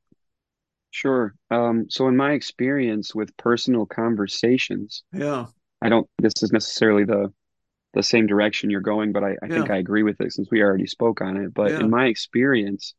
Sure. 0.92 1.35
Um, 1.50 1.87
so 1.88 2.07
in 2.09 2.16
my 2.18 2.33
experience 2.33 3.14
with 3.14 3.35
personal 3.38 3.87
conversations, 3.87 5.02
yeah 5.11 5.46
I 5.83 5.88
don't, 5.88 6.09
this 6.18 6.35
is 6.42 6.53
necessarily 6.53 7.05
the 7.05 7.33
the 7.95 8.03
same 8.03 8.27
direction 8.27 8.71
you're 8.71 8.81
going, 8.81 9.12
but 9.12 9.23
I, 9.23 9.37
I 9.42 9.49
think 9.49 9.68
I 9.71 9.77
agree 9.77 10.03
with 10.03 10.18
it 10.23 10.33
since 10.33 10.49
we 10.51 10.62
already 10.62 10.87
spoke 10.87 11.21
on 11.21 11.37
it. 11.37 11.53
But 11.53 11.73
Yeah. 11.73 11.81
in 11.81 11.90
my 11.90 12.07
experience, 12.07 12.95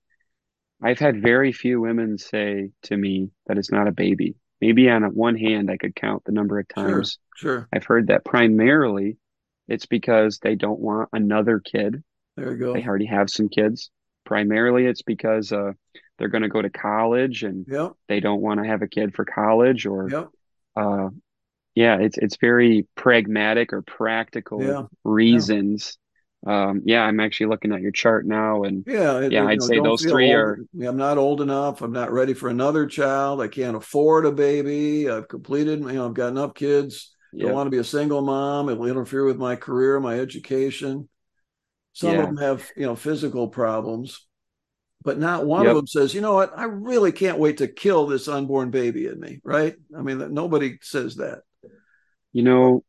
I've 0.82 1.00
had 1.00 1.22
very 1.22 1.52
few 1.52 1.82
women 1.82 2.18
say 2.20 2.70
to 2.84 2.98
me 2.98 3.32
that 3.48 3.58
it's 3.58 3.72
not 3.72 3.88
a 3.88 3.92
baby. 3.92 4.36
Maybe 4.62 4.90
on 4.90 5.04
one 5.16 5.36
hand, 5.36 5.72
I 5.72 5.78
could 5.78 5.96
count 5.96 6.24
the 6.26 6.32
number 6.32 6.60
of 6.60 6.68
sure 6.78 6.86
times 6.86 7.18
sure 7.36 7.68
I've 7.74 7.86
heard 7.86 8.08
that 8.08 8.24
primarily 8.24 9.18
it's 9.68 9.86
because 9.88 10.40
they 10.40 10.56
don't 10.56 10.80
want 10.80 11.10
another 11.14 11.60
kid. 11.60 12.04
there 12.38 12.52
you 12.52 12.58
go 12.58 12.74
They 12.74 12.86
already 12.86 13.06
have 13.06 13.30
some 13.30 13.50
kids. 13.50 13.90
Primarily, 14.26 14.86
it's 14.86 15.02
because 15.02 15.52
uh, 15.52 15.72
they're 16.18 16.28
going 16.30 16.44
to 16.44 16.50
go 16.50 16.62
to 16.62 16.70
college 16.70 17.44
and 17.44 17.66
yep 17.68 17.94
they 18.08 18.20
don't 18.20 18.42
want 18.42 18.62
to 18.62 18.68
have 18.68 18.82
a 18.84 18.88
kid 18.88 19.16
for 19.16 19.26
college 19.26 19.86
or 19.86 20.10
yep 20.10 20.30
uh, 20.76 21.10
yeah, 21.76 21.98
it's 21.98 22.18
it's 22.18 22.38
very 22.38 22.88
pragmatic 22.96 23.74
or 23.74 23.82
practical 23.82 24.62
Yeah. 24.64 24.84
reasons. 25.04 25.98
Um, 26.46 26.82
yeah, 26.84 27.04
I'm 27.04 27.22
actually 27.22 27.48
looking 27.48 27.72
at 27.72 27.82
your 27.82 27.92
chart 27.92 28.26
now, 28.26 28.64
and 28.64 28.84
yeah 28.86 29.20
it- 29.20 29.32
Yeah, 29.32 29.46
I'd 29.46 29.60
know, 29.60 29.66
say 29.66 29.80
those 29.80 30.04
three 30.04 30.28
old- 30.28 30.36
are- 30.36 30.60
i'm 30.86 30.98
not 30.98 31.18
old 31.18 31.40
enough 31.40 31.82
i'm 31.82 31.94
not 31.94 32.12
ready 32.12 32.34
for 32.34 32.50
another 32.50 32.86
child 32.86 33.40
i 33.42 33.48
can't 33.48 33.78
afford 33.78 34.26
a 34.26 34.32
baby 34.32 35.10
i've 35.10 35.30
completed 35.30 35.80
you 35.80 35.94
know 35.94 36.06
i've 36.06 36.14
got 36.14 36.30
enough 36.30 36.54
kids 36.54 37.16
don't 37.38 37.54
want 37.54 37.68
to 37.68 37.72
be 37.72 37.78
a 37.80 37.84
single 37.84 38.22
mom. 38.22 38.70
It 38.70 38.78
will 38.78 38.90
interfere 38.90 39.26
with 39.26 39.38
my 39.38 39.56
career, 39.56 40.00
my 40.00 40.20
education. 40.20 41.10
Some 41.94 42.12
Yeah. 42.12 42.20
of 42.20 42.26
them 42.28 42.38
have, 42.38 42.70
you 42.78 42.86
know, 42.86 42.96
physical 42.96 43.48
problems, 43.48 44.28
but 45.04 45.18
not 45.18 45.44
one 45.46 45.66
of 45.66 45.76
them 45.76 45.88
says, 45.88 46.14
you 46.14 46.22
know 46.22 46.34
what, 46.36 46.52
I 46.56 46.66
really 46.66 47.12
can't 47.12 47.40
wait 47.40 47.58
to 47.58 47.68
kill 47.68 48.06
this 48.06 48.28
unborn 48.28 48.70
baby 48.70 49.08
in 49.08 49.20
me, 49.20 49.40
right? 49.44 49.76
I 49.98 50.02
mean, 50.04 50.20
that 50.20 50.32
nobody 50.32 50.78
says 50.82 51.16
that. 51.16 51.42
You 52.34 52.44
know, 52.44 52.84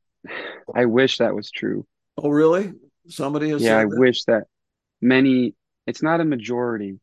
I 0.74 0.86
wish 0.86 1.18
that 1.18 1.34
was 1.34 1.50
true. 1.50 1.86
Oh, 2.16 2.28
really? 2.30 2.72
Somebody 3.08 3.50
has 3.50 3.66
Yeah, 3.66 3.78
I 3.78 3.84
that? 3.86 3.86
wish 3.86 4.24
that 4.24 4.44
many, 5.00 5.54
it's 5.86 6.02
not 6.02 6.20
a 6.20 6.24
majority, 6.24 7.00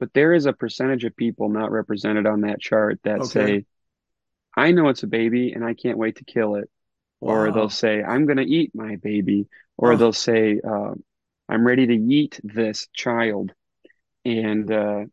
but 0.00 0.12
there 0.14 0.34
is 0.34 0.46
a 0.46 0.52
percentage 0.52 1.04
of 1.04 1.16
people 1.16 1.48
not 1.48 1.72
represented 1.72 2.26
on 2.26 2.42
that 2.42 2.60
chart 2.60 3.00
that 3.04 3.24
Okay. 3.24 3.24
say, 3.24 3.66
I 4.56 4.72
know 4.72 4.88
it's 4.88 5.02
a 5.04 5.08
baby 5.08 5.52
and 5.52 5.64
I 5.64 5.74
can't 5.74 5.98
wait 5.98 6.16
to 6.16 6.24
kill 6.24 6.56
it. 6.56 6.70
Or 7.20 7.52
they'll 7.52 7.70
say, 7.70 8.02
I'm 8.02 8.26
going 8.26 8.38
to 8.38 8.44
eat 8.44 8.72
my 8.74 8.96
baby. 8.96 9.48
Or 9.78 9.96
Oh. 9.96 9.96
they'll 9.96 10.12
say, 10.12 10.60
uh, 10.66 10.94
I'm 11.48 11.66
ready 11.66 11.86
to 11.88 11.94
eat 11.94 12.40
this 12.44 12.88
child. 12.94 13.52
And 14.24 14.70
uh, 14.72 15.04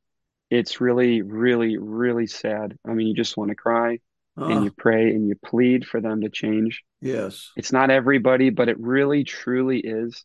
it's 0.51 0.81
really, 0.81 1.21
really, 1.23 1.77
really 1.77 2.27
sad. 2.27 2.77
I 2.87 2.93
mean, 2.93 3.07
you 3.07 3.15
just 3.15 3.37
want 3.37 3.49
to 3.49 3.55
cry 3.55 3.99
and 4.41 4.59
Ah, 4.59 4.63
you 4.63 4.71
pray 4.71 5.09
and 5.09 5.27
you 5.27 5.35
plead 5.45 5.85
for 5.85 6.01
them 6.01 6.21
to 6.21 6.29
change. 6.29 6.83
yes. 7.01 7.51
It's 7.55 7.71
not 7.71 7.89
everybody, 7.89 8.49
but 8.49 8.69
it 8.69 8.79
really, 8.79 9.23
truly 9.23 9.79
is 9.79 10.23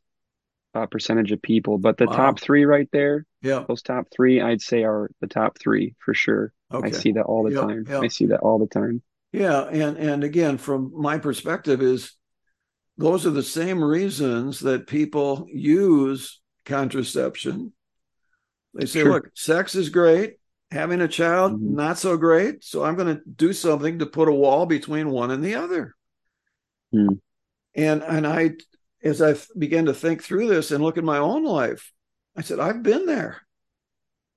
a 0.74 0.86
percentage 0.86 1.32
of 1.32 1.40
people. 1.42 1.78
But 1.78 1.96
the 1.98 2.06
Wow. 2.06 2.12
top 2.16 2.40
three 2.40 2.64
right 2.64 2.88
there, 2.92 3.26
Yeah. 3.42 3.64
those 3.68 3.82
top 3.82 4.08
three, 4.14 4.40
I'd 4.40 4.60
say 4.62 4.84
are 4.84 5.10
the 5.20 5.26
top 5.26 5.58
three 5.58 5.94
for 5.98 6.14
sure. 6.14 6.52
I 6.70 6.90
see 6.90 7.12
that 7.12 7.24
all 7.24 7.44
the 7.44 7.52
Yeah, 7.52 7.60
time. 7.60 7.84
yeah. 7.88 8.00
I 8.00 8.08
see 8.08 8.26
that 8.26 8.40
all 8.40 8.58
the 8.58 8.66
time. 8.66 9.02
Yeah, 9.32 9.64
and 9.64 9.96
and 9.96 10.24
again, 10.24 10.58
from 10.58 10.92
my 10.94 11.18
perspective, 11.18 11.80
is 11.82 12.16
those 12.96 13.26
are 13.26 13.30
the 13.30 13.42
same 13.42 13.82
reasons 13.82 14.60
that 14.60 14.86
people 14.86 15.46
use 15.52 16.40
contraception. 16.64 17.72
They 18.74 18.86
say, 18.86 19.00
Sure. 19.02 19.12
look, 19.12 19.30
sex 19.34 19.74
is 19.76 19.88
great, 19.88 20.38
having 20.74 21.00
a 21.00 21.08
child 21.08 21.52
Mhm. 21.54 21.70
not 21.70 21.98
so 21.98 22.16
great, 22.16 22.62
so 22.64 22.84
I'm 22.84 22.96
going 22.96 23.16
to 23.16 23.22
do 23.24 23.52
something 23.52 24.00
to 24.00 24.06
put 24.06 24.28
a 24.28 24.32
wall 24.32 24.66
between 24.66 25.08
one 25.10 25.30
and 25.30 25.42
the 25.42 25.54
other. 25.54 25.94
Hmm. 26.92 27.14
And 27.74 28.02
and 28.02 28.26
I, 28.26 28.56
as 29.02 29.22
I 29.22 29.34
began 29.58 29.86
to 29.86 29.94
think 29.94 30.22
through 30.22 30.48
this 30.48 30.70
and 30.70 30.82
look 30.84 30.98
at 30.98 31.04
my 31.04 31.18
own 31.18 31.44
life, 31.44 31.92
I 32.36 32.42
said, 32.42 32.60
I've 32.60 32.82
been 32.82 33.06
there. 33.06 33.40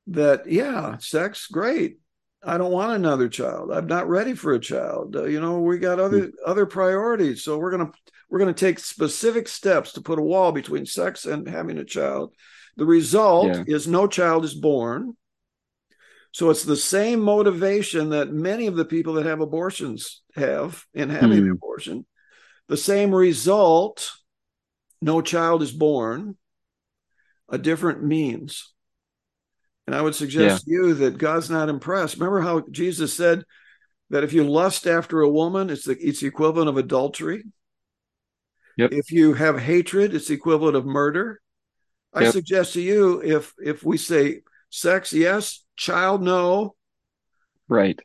That 0.07 0.49
yeah, 0.49 0.97
sex 0.99 1.47
great. 1.47 1.99
I 2.43 2.57
don't 2.57 2.71
want 2.71 2.93
another 2.93 3.27
child. 3.29 3.71
I'm 3.71 3.87
not 3.87 4.07
ready 4.07 4.33
for 4.35 4.53
a 4.53 4.59
child. 4.59 5.15
Uh, 5.15 5.25
you 5.25 5.41
know, 5.41 5.59
we 5.59 5.79
got 5.79 5.99
other 5.99 6.31
other 6.45 6.65
priorities. 6.65 7.43
So 7.43 7.57
we're 7.57 7.71
gonna 7.71 7.91
we're 8.29 8.39
gonna 8.39 8.53
take 8.53 8.79
specific 8.79 9.47
steps 9.47 9.93
to 9.93 10.01
put 10.01 10.19
a 10.19 10.21
wall 10.21 10.51
between 10.51 10.85
sex 10.85 11.25
and 11.25 11.47
having 11.47 11.77
a 11.77 11.83
child. 11.83 12.33
The 12.77 12.85
result 12.85 13.47
Yeah. 13.47 13.63
is 13.67 13.87
no 13.87 14.07
child 14.07 14.45
is 14.45 14.53
born. 14.53 15.17
So 16.37 16.51
it's 16.51 16.65
the 16.65 16.77
same 16.77 17.19
motivation 17.19 18.09
that 18.09 18.31
many 18.31 18.67
of 18.67 18.75
the 18.75 18.85
people 18.85 19.13
that 19.15 19.25
have 19.25 19.41
abortions 19.41 20.21
have 20.35 20.85
in 20.93 21.09
having 21.09 21.39
Hmm. 21.39 21.45
an 21.45 21.49
abortion. 21.49 22.05
The 22.67 22.77
same 22.77 23.11
result, 23.11 24.11
no 25.01 25.21
child 25.21 25.63
is 25.63 25.71
born, 25.71 26.37
a 27.49 27.57
different 27.57 28.03
means. 28.03 28.71
And 29.87 29.95
I 29.95 30.01
would 30.03 30.13
suggest 30.13 30.65
to 30.65 30.71
you 30.71 30.93
that 30.93 31.17
God's 31.17 31.49
not 31.49 31.69
impressed. 31.69 32.17
Remember 32.17 32.41
how 32.41 32.59
Jesus 32.69 33.15
said 33.15 33.43
that 34.11 34.23
if 34.23 34.31
you 34.31 34.43
lust 34.43 34.85
after 34.85 35.21
a 35.21 35.29
woman, 35.31 35.71
it's 35.71 35.85
the, 35.85 35.97
it's 35.99 36.19
the 36.19 36.27
equivalent 36.27 36.69
of 36.69 36.77
adultery. 36.77 37.45
Yep. 38.77 38.91
If 38.91 39.11
you 39.11 39.33
have 39.33 39.57
hatred, 39.57 40.13
it's 40.13 40.27
the 40.27 40.35
equivalent 40.35 40.75
of 40.75 40.85
murder. 40.85 41.41
I 42.13 42.29
suggest 42.29 42.73
to 42.73 42.81
you 42.81 43.23
if 43.23 43.55
if 43.57 43.83
we 43.83 43.97
say 43.97 44.41
sex 44.69 45.13
yes, 45.13 45.63
child 45.77 46.21
no, 46.21 46.75
Right. 47.69 47.99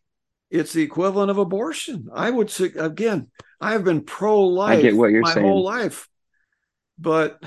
it's 0.50 0.72
the 0.72 0.82
equivalent 0.82 1.30
of 1.30 1.38
abortion. 1.38 2.08
I 2.14 2.30
would 2.30 2.50
say 2.50 2.66
again, 2.76 3.30
I 3.60 3.72
have 3.72 3.84
been 3.84 4.02
pro-life 4.02 4.78
I 4.78 4.82
get 4.82 4.96
what 4.96 5.10
you're 5.10 5.22
my 5.22 5.32
saying. 5.34 5.46
whole 5.46 5.62
life, 5.62 6.08
but 6.98 7.42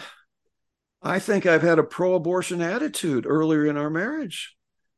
I 1.01 1.19
think 1.19 1.45
I've 1.45 1.61
had 1.61 1.77
a 1.79 1.83
pro-abortion 1.83 2.61
attitude 2.61 3.25
earlier 3.27 3.65
in 3.65 3.77
our 3.77 3.89
marriage, 3.89 4.55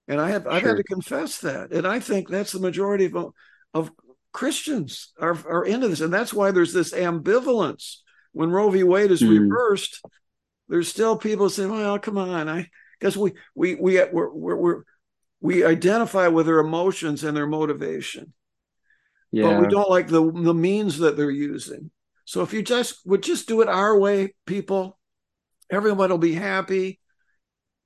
and 0.07 0.21
I 0.21 0.29
have 0.29 0.47
I've 0.47 0.63
had 0.63 0.77
to 0.77 0.83
confess 0.83 1.39
that, 1.39 1.71
and 1.71 1.85
I 1.85 1.99
think 1.99 2.29
that's 2.29 2.51
the 2.53 2.59
majority 2.59 3.05
of 3.05 3.33
of 3.73 3.91
Christians 4.31 5.11
are 5.19 5.37
are 5.47 5.65
into 5.65 5.87
this, 5.87 6.01
and 6.01 6.13
that's 6.13 6.33
why 6.33 6.51
there's 6.51 6.73
this 6.73 6.93
ambivalence 6.93 7.97
when 8.31 8.51
Roe 8.51 8.69
v. 8.69 8.83
Wade 8.83 9.11
is 9.11 9.21
Hmm. 9.21 9.39
reversed. 9.39 10.01
There's 10.69 10.87
still 10.87 11.17
people 11.17 11.49
saying, 11.49 11.71
"Well, 11.71 11.99
come 11.99 12.17
on," 12.17 12.47
I 12.47 12.69
because 12.99 13.17
we 13.17 13.33
we 13.55 13.75
we 13.75 13.95
we're, 14.11 14.31
we're, 14.33 14.55
we're 14.55 14.83
we 15.39 15.63
identify 15.63 16.27
with 16.27 16.45
their 16.45 16.59
emotions 16.59 17.23
and 17.23 17.35
their 17.37 17.47
motivation 17.47 18.33
but 19.41 19.53
we 19.53 19.67
don't 19.67 19.89
like 19.89 20.07
the 20.07 20.31
the 20.31 20.53
means 20.53 20.97
that 20.99 21.15
they're 21.17 21.29
using. 21.29 21.91
So 22.25 22.41
if 22.41 22.53
you 22.53 22.61
just 22.61 23.05
would 23.05 23.23
just 23.23 23.47
do 23.47 23.61
it 23.61 23.69
our 23.69 23.97
way, 23.97 24.33
people, 24.45 24.97
everyone 25.69 26.09
will 26.09 26.17
be 26.17 26.33
happy. 26.33 26.99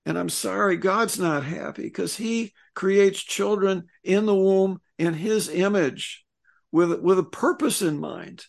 And 0.05 0.17
I'm 0.17 0.29
sorry, 0.29 0.77
God's 0.77 1.19
not 1.19 1.43
happy 1.43 1.83
because 1.83 2.17
He 2.17 2.53
creates 2.73 3.21
children 3.21 3.87
in 4.03 4.25
the 4.25 4.35
womb 4.35 4.81
in 4.97 5.13
His 5.13 5.49
image, 5.49 6.25
with 6.71 6.99
with 7.01 7.19
a 7.19 7.23
purpose 7.23 7.81
in 7.81 7.99
mind. 7.99 8.45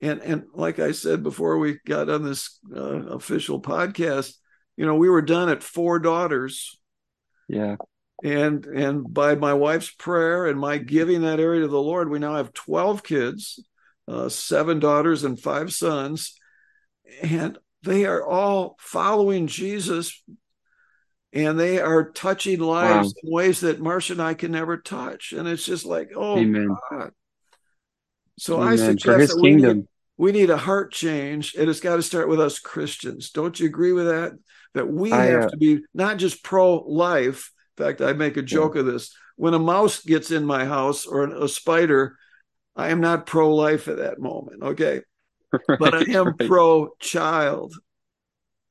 And 0.00 0.22
and 0.22 0.44
like 0.54 0.78
I 0.78 0.92
said 0.92 1.22
before 1.22 1.58
we 1.58 1.80
got 1.86 2.08
on 2.08 2.22
this 2.22 2.58
uh, 2.74 3.06
official 3.08 3.60
podcast, 3.60 4.34
you 4.76 4.86
know, 4.86 4.94
we 4.94 5.10
were 5.10 5.22
done 5.22 5.48
at 5.48 5.62
four 5.62 5.98
daughters 5.98 6.78
Yeah. 7.48 7.76
And 8.22 8.66
and 8.66 9.12
by 9.12 9.34
my 9.34 9.54
wife's 9.54 9.90
prayer 9.90 10.46
and 10.46 10.58
my 10.58 10.78
giving 10.78 11.22
that 11.22 11.40
area 11.40 11.62
to 11.62 11.68
the 11.68 11.80
lord 11.80 12.10
we 12.10 12.18
now 12.18 12.34
have 12.34 12.52
12 12.52 13.02
kids 13.02 13.60
uh, 14.10 14.28
seven 14.28 14.80
daughters 14.80 15.22
and 15.22 15.38
five 15.38 15.72
sons. 15.72 16.34
And 17.22 17.58
they 17.82 18.06
are 18.06 18.26
all 18.26 18.76
following 18.80 19.46
jesus. 19.46 20.22
And 21.32 21.60
they 21.60 21.78
are 21.78 22.10
touching 22.10 22.58
lives 22.58 23.14
in 23.22 23.32
ways 23.32 23.60
that 23.60 23.80
marcia 23.80 24.14
and 24.14 24.22
i 24.22 24.34
can 24.34 24.50
never 24.50 24.78
touch. 24.78 25.32
And 25.32 25.46
it's 25.46 25.64
just 25.64 25.84
like 25.84 26.10
oh 26.16 26.38
Amen. 26.38 26.74
god. 26.90 27.12
So 28.36 28.60
i 28.60 28.74
suggest 28.74 29.36
that 29.36 29.40
we 29.40 29.54
need, 29.54 29.86
we 30.16 30.32
need 30.32 30.50
a 30.50 30.56
heart 30.56 30.92
change. 30.92 31.54
And 31.54 31.70
it's 31.70 31.80
got 31.80 31.96
to 31.96 32.02
start 32.02 32.28
with 32.28 32.40
us 32.40 32.58
christians. 32.58 33.30
Don't 33.30 33.58
you 33.60 33.66
agree 33.66 33.92
with 33.92 34.06
that? 34.06 34.32
That 34.74 34.88
we 34.88 35.12
I, 35.12 35.26
have 35.26 35.44
uh, 35.44 35.48
to 35.50 35.56
be 35.56 35.80
not 35.94 36.16
just 36.16 36.42
pro-life 36.42 37.52
in 37.80 37.86
fact 37.86 38.00
i 38.00 38.12
make 38.12 38.36
a 38.36 38.42
joke 38.42 38.76
of 38.76 38.86
this 38.86 39.14
when 39.36 39.54
a 39.54 39.58
mouse 39.58 40.02
gets 40.02 40.30
in 40.30 40.44
my 40.44 40.64
house 40.64 41.06
or 41.06 41.24
a 41.24 41.48
spider 41.48 42.16
i 42.76 42.88
am 42.90 43.00
not 43.00 43.26
pro-life 43.26 43.88
at 43.88 43.98
that 43.98 44.20
moment 44.20 44.62
okay 44.62 45.00
but 45.78 45.94
i 45.94 46.02
am 46.12 46.26
right. 46.26 46.48
pro-child 46.48 47.74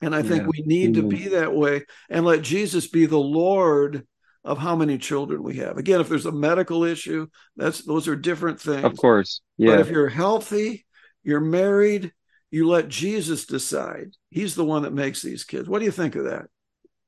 and 0.02 0.16
i 0.16 0.22
think 0.22 0.44
Yeah. 0.44 0.48
we 0.48 0.64
need 0.66 0.94
to 0.96 1.04
mm. 1.04 1.10
be 1.10 1.28
that 1.30 1.54
way 1.54 1.86
and 2.10 2.26
let 2.26 2.42
jesus 2.42 2.88
be 2.88 3.06
the 3.06 3.18
lord 3.18 4.06
of 4.46 4.58
how 4.58 4.76
many 4.76 4.98
children 4.98 5.44
we 5.44 5.58
have 5.58 5.78
again 5.78 6.00
if 6.00 6.08
there's 6.08 6.26
a 6.26 6.32
medical 6.32 6.84
issue 6.86 7.28
that's 7.58 7.84
those 7.84 8.08
are 8.08 8.16
different 8.16 8.60
things 8.62 8.86
Of 8.86 8.98
course. 8.98 9.42
Yeah. 9.58 9.72
but 9.72 9.80
if 9.82 9.90
you're 9.90 10.08
healthy, 10.08 10.86
you're 11.24 11.42
married, 11.42 12.14
you 12.50 12.68
let 12.68 12.88
Jesus 12.88 13.46
decide. 13.46 14.14
He's 14.30 14.56
the 14.56 14.64
one 14.66 14.84
that 14.84 14.94
makes 14.94 15.22
these 15.22 15.44
kids. 15.44 15.68
What 15.68 15.80
do 15.80 15.86
you 15.86 15.92
think 15.92 16.16
of 16.16 16.24
that, 16.26 16.46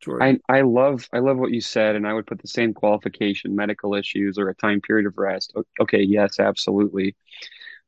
Jordan? 0.01 0.39
I, 0.49 0.57
I 0.57 0.61
love 0.61 1.07
I 1.13 1.19
love 1.19 1.37
what 1.37 1.51
you 1.51 1.61
said, 1.61 1.95
and 1.95 2.07
I 2.07 2.13
would 2.13 2.27
put 2.27 2.41
the 2.41 2.47
same 2.47 2.73
qualification, 2.73 3.55
medical 3.55 3.95
issues 3.95 4.37
or 4.37 4.49
a 4.49 4.55
time 4.55 4.81
period 4.81 5.05
of 5.05 5.17
rest. 5.17 5.53
Okay, 5.79 6.01
yes, 6.01 6.39
absolutely. 6.39 7.15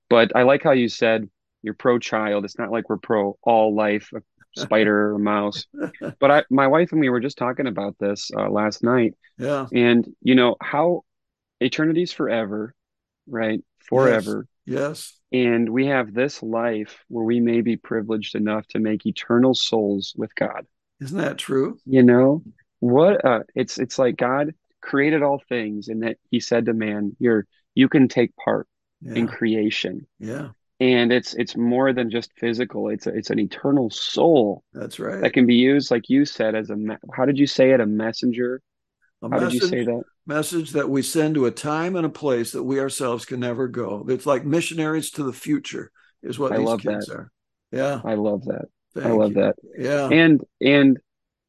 But 0.10 0.36
I 0.36 0.44
like 0.44 0.64
how 0.64 0.72
you 0.72 0.90
said 0.90 1.30
you're 1.62 1.74
pro-child. 1.74 2.46
It's 2.46 2.60
not 2.60 2.72
like 2.72 2.90
we're 2.90 2.98
pro 2.98 3.38
all 3.42 3.74
life, 3.74 4.12
a 4.14 4.22
spider 4.60 5.10
or 5.12 5.16
a 5.16 5.20
mouse. 5.20 5.66
But 6.20 6.32
I, 6.32 6.44
my 6.50 6.68
wife 6.68 6.92
and 6.92 7.02
me 7.02 7.10
were 7.10 7.20
just 7.20 7.38
talking 7.38 7.68
about 7.68 7.98
this 8.00 8.30
uh, 8.38 8.50
last 8.50 8.84
night, 8.84 9.16
yeah. 9.38 9.68
and 9.74 10.08
you 10.22 10.36
know 10.36 10.56
how 10.62 11.04
eternity's 11.62 12.12
forever, 12.12 12.76
right? 13.28 13.62
Forever. 13.80 14.48
Yes. 14.66 15.14
And 15.32 15.70
we 15.70 15.88
have 15.88 16.14
this 16.14 16.44
life 16.44 17.04
where 17.08 17.26
we 17.26 17.40
may 17.40 17.62
be 17.62 17.76
privileged 17.76 18.36
enough 18.36 18.68
to 18.68 18.80
make 18.80 19.06
eternal 19.06 19.54
souls 19.54 20.14
with 20.16 20.34
God. 20.36 20.66
Isn't 21.04 21.18
that 21.18 21.38
true? 21.38 21.78
You 21.86 22.04
know, 22.04 22.44
what 22.80 23.24
uh 23.26 23.44
it's 23.56 23.78
it's 23.78 23.98
like 24.00 24.18
God 24.18 24.54
created 24.82 25.24
all 25.24 25.42
things 25.50 25.88
and 25.88 26.04
that 26.04 26.18
he 26.32 26.40
said 26.40 26.66
to 26.66 26.74
man, 26.74 27.16
you're 27.20 27.46
you 27.76 27.90
can 27.90 28.08
take 28.08 28.36
part 28.36 28.68
in 29.02 29.28
creation. 29.28 30.08
Yeah. 30.20 30.50
And 30.80 31.12
it's 31.14 31.34
it's 31.34 31.56
more 31.56 31.94
than 31.94 32.10
just 32.10 32.32
physical. 32.34 32.90
It's 32.90 33.08
a, 33.08 33.16
it's 33.16 33.30
an 33.30 33.40
eternal 33.40 33.90
soul 33.90 34.64
That's 34.74 35.00
right. 35.00 35.22
that 35.22 35.34
can 35.34 35.46
be 35.46 35.56
used, 35.56 35.92
like 35.92 36.10
you 36.10 36.26
said, 36.26 36.56
as 36.56 36.70
a 36.70 36.76
me- 36.76 36.96
how 37.14 37.26
did 37.26 37.38
you 37.38 37.48
say 37.48 37.72
it? 37.72 37.80
A 37.82 37.86
messenger? 37.86 38.62
A 39.22 39.30
How 39.30 39.40
did 39.40 39.54
you 39.54 39.62
say 39.62 39.84
that? 39.86 40.04
message 40.26 40.72
that 40.72 40.90
we 40.90 41.02
send 41.02 41.36
to 41.36 41.46
a 41.46 41.52
time 41.52 41.96
and 41.96 42.06
a 42.06 42.10
place 42.10 42.52
that 42.52 42.64
we 42.64 42.80
ourselves 42.80 43.26
can 43.26 43.40
never 43.40 43.68
go. 43.68 44.06
It's 44.10 44.26
like 44.26 44.46
missionaries 44.46 45.12
to 45.12 45.24
the 45.24 45.34
future, 45.34 45.92
is 46.22 46.40
what 46.40 46.52
I 46.52 46.58
these 46.58 46.66
love 46.68 46.82
kids 46.82 47.08
that. 47.08 47.16
are. 47.16 47.32
Yeah. 47.72 48.02
I 48.04 48.16
love 48.16 48.46
that. 48.46 48.66
I 48.96 49.10
love 49.10 49.32
you. 49.32 49.42
that. 49.42 49.56
Yeah. 49.78 50.10
And 50.10 50.42
and 50.62 51.00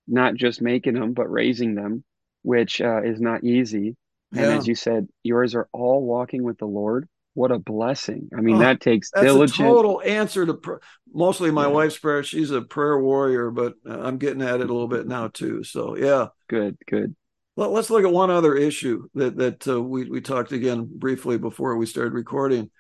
not 0.07 0.35
just 0.35 0.61
making 0.61 0.95
them, 0.95 1.13
but 1.13 1.31
raising 1.31 1.75
them, 1.75 2.05
which 2.43 2.81
uh, 2.81 3.03
is 3.03 3.21
not 3.21 3.43
easy. 3.45 3.97
And 4.33 4.41
Yeah. 4.41 4.57
as 4.57 4.67
you 4.67 4.75
said, 4.75 5.09
yours 5.23 5.55
are 5.55 5.69
all 5.73 6.03
walking 6.05 6.43
with 6.43 6.59
the 6.59 6.67
Lord. 6.67 7.09
What 7.35 7.51
a 7.51 7.59
blessing. 7.59 8.29
I 8.37 8.41
mean, 8.41 8.57
Oh, 8.57 8.59
that 8.61 8.81
takes 8.81 9.11
That's 9.11 9.27
diligent. 9.27 9.69
a 9.69 9.73
total 9.73 10.01
answer 10.05 10.47
to 10.47 10.55
pr- 10.55 10.75
mostly 11.13 11.51
my 11.51 11.67
Yeah. 11.67 11.73
wife's 11.73 11.99
prayer. 11.99 12.23
She's 12.23 12.51
a 12.51 12.63
prayer 12.63 12.99
warrior, 12.99 13.51
but 13.51 13.75
uh, 13.89 13.99
I'm 14.01 14.19
getting 14.19 14.43
at 14.43 14.61
it 14.61 14.71
a 14.71 14.73
little 14.73 14.89
bit 14.89 15.07
now 15.09 15.29
too. 15.29 15.65
So 15.65 15.97
yeah, 15.97 16.29
Good, 16.49 16.77
good. 16.87 17.17
Let, 17.57 17.71
us 17.71 17.89
look 17.89 18.05
at 18.05 18.13
one 18.13 18.31
other 18.31 18.55
issue 18.57 19.09
that 19.15 19.37
that 19.37 19.69
uh, 19.69 19.81
we 19.83 20.09
we 20.09 20.21
talked 20.21 20.53
again 20.53 20.89
briefly 20.91 21.39
before 21.39 21.77
we 21.77 21.87
started 21.87 22.13
recording. 22.13 22.71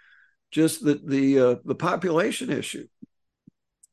Just 0.50 0.85
the 0.85 1.00
the 1.05 1.38
uh, 1.38 1.55
the 1.64 1.74
population 1.74 2.50
issue. 2.50 2.87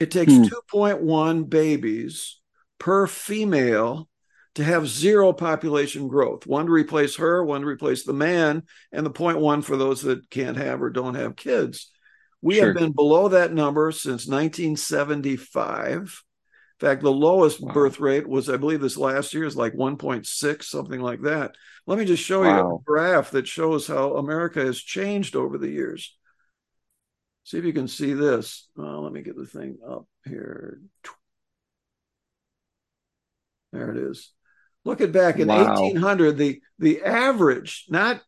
It 0.02 0.10
takes 0.12 0.34
Hmm. 0.34 0.44
2.1 0.44 1.44
babies 1.44 2.40
per 2.80 3.06
female 3.08 4.10
to 4.56 4.64
have 4.64 4.88
zero 4.88 5.32
population 5.32 6.08
growth. 6.08 6.48
One 6.48 6.66
to 6.66 6.72
replace 6.72 7.18
her, 7.18 7.44
one 7.44 7.62
to 7.62 7.68
replace 7.68 8.04
the 8.04 8.14
man, 8.14 8.64
and 8.92 9.06
the 9.06 9.12
0.1 9.12 9.62
for 9.62 9.78
those 9.78 10.02
that 10.02 10.30
can't 10.30 10.58
have 10.58 10.82
or 10.82 10.90
don't 10.90 11.14
have 11.16 11.36
kids. 11.36 11.92
We 12.42 12.56
Sure. 12.56 12.66
have 12.66 12.76
been 12.76 12.92
below 12.94 13.28
that 13.30 13.54
number 13.54 13.92
since 13.92 14.28
1975. 14.28 16.24
In 16.82 16.88
fact, 16.88 17.04
the 17.04 17.12
lowest 17.12 17.62
Wow. 17.62 17.72
birth 17.74 18.00
rate 18.00 18.28
was, 18.28 18.50
I 18.50 18.58
believe, 18.58 18.82
this 18.82 18.98
last 18.98 19.36
year 19.36 19.46
is 19.46 19.56
like 19.56 19.74
1.6, 19.76 20.68
something 20.68 21.00
like 21.00 21.22
that. 21.22 21.56
Let 21.86 22.00
me 22.00 22.06
just 22.06 22.24
show 22.24 22.44
you 22.44 22.58
a 22.60 22.84
graph 22.84 23.32
that 23.32 23.48
shows 23.48 23.86
how 23.86 24.16
America 24.18 24.62
has 24.66 24.80
changed 24.80 25.36
over 25.36 25.60
the 25.60 25.70
years. 25.70 26.18
See 27.44 27.58
if 27.58 27.66
you 27.66 27.74
can 27.74 27.88
see 27.88 28.14
this. 28.14 28.70
Uh, 28.78 29.00
let 29.00 29.12
me 29.12 29.22
get 29.22 29.36
the 29.36 29.46
thing 29.46 29.78
up 29.88 30.06
here. 30.26 30.80
There 33.72 33.90
it 33.92 33.98
is. 33.98 34.32
Look 34.84 35.02
at 35.02 35.12
back 35.12 35.40
in 35.40 35.48
Wow. 35.48 35.58
1800, 35.58 36.38
the 36.38 36.62
the 36.80 37.04
average, 37.04 37.86
not 37.90 38.22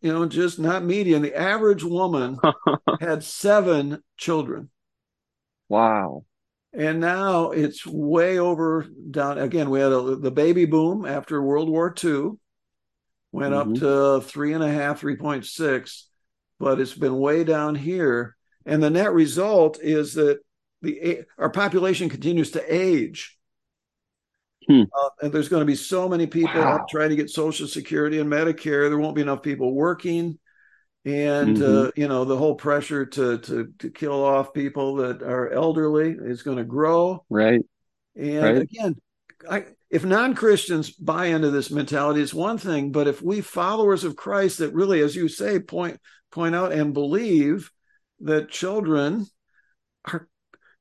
you 0.00 0.12
know, 0.12 0.26
just 0.26 0.58
not 0.58 0.84
median, 0.84 1.22
the 1.22 1.34
average 1.36 1.84
woman 1.84 2.36
had 3.00 3.22
seven 3.22 4.02
children. 4.16 4.68
Wow. 5.68 6.24
And 6.72 7.00
now 7.00 7.50
it's 7.52 7.86
way 7.86 8.38
over 8.38 8.86
down. 9.10 9.38
Again, 9.38 9.70
we 9.70 9.78
had 9.78 9.92
a, 9.92 10.16
the 10.16 10.30
baby 10.32 10.64
boom 10.64 11.06
after 11.06 11.40
World 11.40 11.68
War 11.68 11.94
II, 12.02 12.32
went 13.30 13.54
up 13.54 13.68
Mhm. 13.68 13.78
to 13.78 14.26
three 14.26 14.54
and 14.54 14.64
a 14.64 14.70
half, 14.70 15.00
3.6, 15.00 16.08
but 16.58 16.80
it's 16.80 16.94
been 16.94 17.18
way 17.18 17.44
down 17.44 17.74
here. 17.76 18.36
And 18.66 18.82
the 18.82 18.90
net 18.90 19.12
result 19.12 19.78
is 19.80 20.14
that 20.14 20.40
the 20.82 21.24
our 21.38 21.50
population 21.50 22.08
continues 22.08 22.52
to 22.52 22.74
age. 22.74 23.38
Hmm. 24.68 24.82
Uh, 24.82 25.08
and 25.22 25.32
there's 25.32 25.48
going 25.48 25.60
to 25.62 25.66
be 25.66 25.74
so 25.74 26.08
many 26.08 26.26
people 26.26 26.60
Wow. 26.60 26.86
trying 26.88 27.10
to 27.10 27.16
get 27.16 27.30
Social 27.30 27.66
Security 27.66 28.18
and 28.20 28.30
Medicare. 28.30 28.88
There 28.88 28.98
won't 28.98 29.16
be 29.16 29.22
enough 29.22 29.42
people 29.42 29.74
working, 29.74 30.38
and 31.04 31.56
Mhm. 31.56 31.88
uh, 31.88 31.90
you 31.96 32.06
know 32.08 32.24
the 32.24 32.36
whole 32.36 32.54
pressure 32.54 33.04
to 33.06 33.38
to 33.38 33.72
to 33.78 33.90
kill 33.90 34.24
off 34.24 34.52
people 34.54 34.96
that 34.96 35.22
are 35.22 35.50
elderly 35.50 36.16
is 36.18 36.42
going 36.42 36.58
to 36.58 36.64
grow. 36.64 37.24
Right. 37.28 37.62
And 38.14 38.44
Right. 38.44 38.56
again, 38.58 38.96
I, 39.50 39.64
if 39.90 40.04
non 40.04 40.34
Christians 40.34 40.90
buy 40.90 41.26
into 41.26 41.50
this 41.50 41.70
mentality, 41.70 42.20
it's 42.22 42.32
one 42.34 42.58
thing. 42.58 42.92
But 42.92 43.08
if 43.08 43.20
we 43.20 43.40
followers 43.40 44.04
of 44.04 44.14
Christ 44.14 44.58
that 44.58 44.72
really, 44.74 45.00
as 45.00 45.16
you 45.16 45.26
say, 45.28 45.58
point 45.58 45.98
point 46.30 46.54
out 46.54 46.72
and 46.72 46.94
believe 46.94 47.70
that 48.22 48.50
children 48.50 49.26
are 50.04 50.28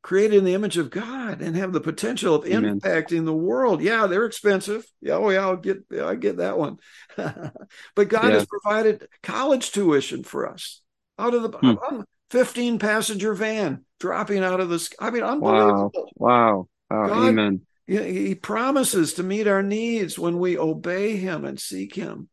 created 0.02 0.38
in 0.38 0.44
the 0.46 0.54
image 0.56 0.78
of 0.78 0.90
God 0.90 1.42
and 1.42 1.56
have 1.56 1.74
the 1.74 1.80
potential 1.82 2.36
of 2.36 2.46
Amen. 2.48 2.80
impacting 2.80 3.26
the 3.26 3.34
world. 3.34 3.82
Yeah, 3.82 4.08
they're 4.08 4.26
expensive. 4.26 4.84
Yeah, 5.02 5.14
oh 5.16 5.30
yeah, 5.30 5.42
I'll 5.42 5.58
get 5.58 5.84
yeah, 5.92 6.06
I 6.08 6.16
get 6.16 6.38
that 6.38 6.58
one. 6.58 6.78
but 7.16 8.08
God 8.08 8.26
Yeah. 8.30 8.32
has 8.32 8.46
provided 8.48 9.08
college 9.22 9.72
tuition 9.72 10.24
for 10.24 10.48
us 10.50 10.82
out 11.20 11.34
of 11.34 11.44
the 11.44 11.58
Hmm. 11.58 11.76
um, 11.88 12.06
15 12.32 12.80
passenger 12.80 13.34
van 13.34 13.86
dropping 14.00 14.44
out 14.44 14.60
of 14.60 14.70
the 14.70 14.80
sky. 14.80 14.96
I 15.08 15.12
mean, 15.12 15.24
unbelievable. 15.24 15.92
Wow. 16.16 16.68
Wow. 16.90 17.08
God- 17.08 17.28
Amen. 17.30 17.62
He 17.88 18.28
he 18.28 18.36
promises 18.36 19.16
to 19.16 19.24
meet 19.24 19.48
our 19.48 19.62
needs 19.62 20.18
when 20.18 20.40
we 20.40 20.58
obey 20.58 21.18
Him 21.18 21.44
and 21.46 21.60
seek 21.60 21.94
Him. 21.94 22.30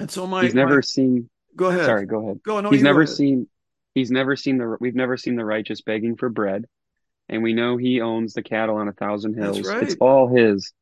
And 0.00 0.10
so 0.10 0.26
my 0.26 0.42
He's 0.42 0.54
never 0.54 0.76
my- 0.76 0.80
seen. 0.80 1.30
go 1.56 1.66
ahead. 1.66 1.84
Sorry. 1.86 2.06
Go 2.06 2.24
ahead. 2.24 2.40
Go 2.42 2.60
no. 2.60 2.70
he's 2.70 2.82
never 2.82 3.02
ahead. 3.02 3.14
seen. 3.14 3.48
He's 3.98 4.10
never 4.10 4.36
seen 4.36 4.58
the. 4.58 4.76
We've 4.80 4.94
never 4.94 5.16
seen 5.16 5.36
the 5.36 5.44
righteous 5.44 5.80
begging 5.80 6.16
for 6.16 6.28
bread, 6.28 6.66
and 7.28 7.42
we 7.42 7.52
know 7.52 7.76
he 7.76 8.00
owns 8.00 8.32
the 8.32 8.42
cattle 8.42 8.76
on 8.76 8.88
a 8.88 8.92
thousand 8.92 9.34
hills. 9.34 9.60
right. 9.60 9.82
It's 9.82 9.96
all 10.00 10.28
his. 10.28 10.72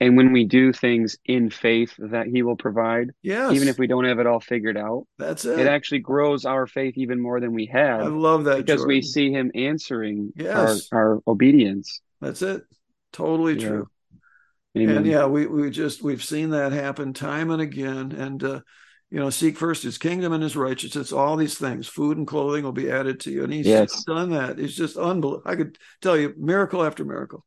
And 0.00 0.16
when 0.16 0.32
we 0.32 0.44
do 0.44 0.72
things 0.72 1.16
in 1.24 1.50
faith 1.50 1.92
that 1.98 2.26
he 2.26 2.42
will 2.42 2.56
provide, 2.56 3.10
Yes, 3.22 3.52
even 3.52 3.68
if 3.68 3.78
we 3.78 3.86
don't 3.86 4.04
have 4.04 4.18
it 4.18 4.26
all 4.26 4.40
figured 4.40 4.76
out, 4.76 5.06
that's 5.18 5.44
it 5.44 5.58
it. 5.60 5.66
actually 5.66 6.00
grows 6.00 6.44
our 6.44 6.66
faith 6.66 6.94
even 6.96 7.20
more 7.20 7.40
than 7.40 7.52
we 7.52 7.66
have 7.66 8.00
I 8.00 8.06
love 8.06 8.44
that 8.44 8.58
because 8.58 8.84
we 8.86 9.02
see 9.02 9.30
him 9.32 9.50
answering 9.54 10.32
Yes. 10.34 10.88
our, 10.92 10.98
our 11.00 11.20
obedience. 11.26 12.00
That's 12.20 12.42
it. 12.42 12.62
Totally 13.12 13.54
Yeah. 13.54 13.68
true. 13.68 13.88
Amen. 14.76 14.96
And 14.98 15.06
yeah, 15.06 15.26
we 15.26 15.46
we 15.46 15.70
just 15.70 16.02
we've 16.02 16.24
seen 16.24 16.50
that 16.50 16.72
happen 16.72 17.12
time 17.12 17.50
and 17.50 17.60
again. 17.60 18.12
And 18.12 18.42
uh, 18.42 18.60
you 19.12 19.20
know, 19.20 19.28
seek 19.28 19.58
first 19.58 19.82
his 19.82 19.98
kingdom 19.98 20.32
and 20.32 20.42
his 20.42 20.56
righteousness. 20.56 21.12
All 21.12 21.36
these 21.36 21.58
things, 21.58 21.86
food 21.86 22.16
and 22.16 22.26
clothing, 22.26 22.64
will 22.64 22.72
be 22.72 22.90
added 22.90 23.20
to 23.20 23.30
you. 23.30 23.44
And 23.44 23.52
he's 23.52 23.66
Yes. 23.66 24.04
done 24.04 24.30
that. 24.30 24.58
It's 24.58 24.74
just 24.74 24.96
unbelievable. 24.96 25.42
I 25.44 25.54
could 25.54 25.76
tell 26.00 26.16
you 26.16 26.32
miracle 26.38 26.82
after 26.82 27.04
miracle. 27.04 27.44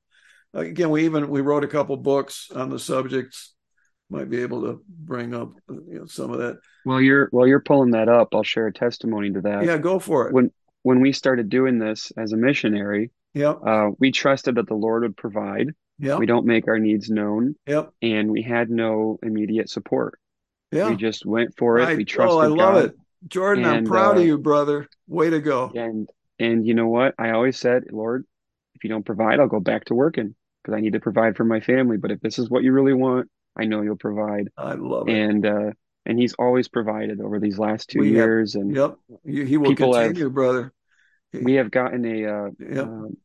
Again, 0.53 0.91
we 0.91 1.05
even 1.05 1.27
we 1.27 1.41
wrote 1.41 1.63
a 1.63 1.67
couple 1.67 1.97
books 1.97 2.51
on 2.53 2.69
the 2.69 2.77
subjects. 2.77 3.53
Might 4.11 4.29
be 4.29 4.43
able 4.43 4.61
to 4.61 4.83
bring 4.87 5.33
up 5.33 5.53
you 5.67 5.97
know 6.01 6.05
some 6.05 6.31
of 6.31 6.37
that. 6.37 6.59
Well, 6.85 7.01
you're 7.01 7.29
while 7.31 7.47
you're 7.47 7.59
pulling 7.59 7.91
that 7.91 8.09
up, 8.09 8.35
I'll 8.35 8.43
share 8.43 8.67
a 8.67 8.71
testimony 8.73 9.31
to 9.31 9.41
that. 9.41 9.65
Yeah, 9.65 9.79
go 9.79 9.97
for 9.97 10.27
it. 10.27 10.33
When 10.35 10.51
when 10.83 11.01
we 11.01 11.11
started 11.13 11.49
doing 11.49 11.79
this 11.79 12.11
as 12.15 12.31
a 12.31 12.37
missionary, 12.37 13.09
Yep, 13.33 13.59
uh, 13.65 13.89
we 13.97 14.11
trusted 14.11 14.53
that 14.55 14.67
the 14.67 14.75
Lord 14.75 15.01
would 15.01 15.17
provide. 15.17 15.69
Yeah, 15.97 16.17
We 16.17 16.27
don't 16.27 16.45
make 16.45 16.67
our 16.67 16.77
needs 16.77 17.09
known, 17.09 17.55
yep, 17.65 17.89
and 18.03 18.29
we 18.29 18.43
had 18.43 18.69
no 18.69 19.17
immediate 19.23 19.69
support. 19.69 20.19
Yeah. 20.71 20.89
We 20.89 20.95
just 20.95 21.25
went 21.25 21.55
for 21.57 21.77
it. 21.79 21.87
I, 21.87 21.95
we 21.95 22.05
trusted 22.05 22.35
oh, 22.37 22.39
I 22.41 22.47
love 22.47 22.75
God. 22.75 22.85
it, 22.85 22.95
Jordan. 23.27 23.65
I'm 23.65 23.85
proud 23.85 24.17
uh, 24.17 24.21
of 24.21 24.25
you, 24.25 24.37
brother. 24.37 24.87
Way 25.07 25.29
to 25.29 25.39
go. 25.39 25.71
And 25.75 26.09
and 26.39 26.65
you 26.65 26.73
know 26.73 26.87
what? 26.87 27.15
I 27.17 27.31
always 27.31 27.57
said, 27.57 27.83
Lord, 27.91 28.25
if 28.75 28.83
you 28.83 28.89
don't 28.89 29.05
provide, 29.05 29.39
I'll 29.39 29.47
go 29.47 29.59
back 29.59 29.85
to 29.85 29.95
working 29.95 30.35
because 30.63 30.77
I 30.77 30.81
need 30.81 30.93
to 30.93 30.99
provide 30.99 31.37
for 31.37 31.45
my 31.45 31.59
family. 31.59 31.97
But 31.97 32.11
if 32.11 32.19
this 32.21 32.39
is 32.39 32.49
what 32.49 32.63
you 32.63 32.71
really 32.73 32.93
want, 32.93 33.29
I 33.55 33.65
know 33.65 33.81
you'll 33.81 33.95
provide. 33.95 34.49
I 34.57 34.73
love 34.73 35.07
it. 35.07 35.13
And 35.15 35.45
uh, 35.45 35.71
and 36.05 36.19
He's 36.19 36.33
always 36.37 36.67
provided 36.67 37.21
over 37.21 37.39
these 37.39 37.57
last 37.57 37.89
two 37.89 37.99
We 37.99 38.07
have- 38.09 38.15
years. 38.15 38.55
And 38.55 38.75
Yep, 38.75 38.95
he 39.25 39.57
will 39.57 39.69
People 39.69 39.93
have- 39.93 40.07
continue, 40.07 40.29
brother. 40.29 40.73
we 41.33 41.53
have 41.53 41.71
gotten 41.71 42.05
a 42.05 42.25
uh, 42.25 42.49
Yep. 42.59 42.85
um, 42.85 43.17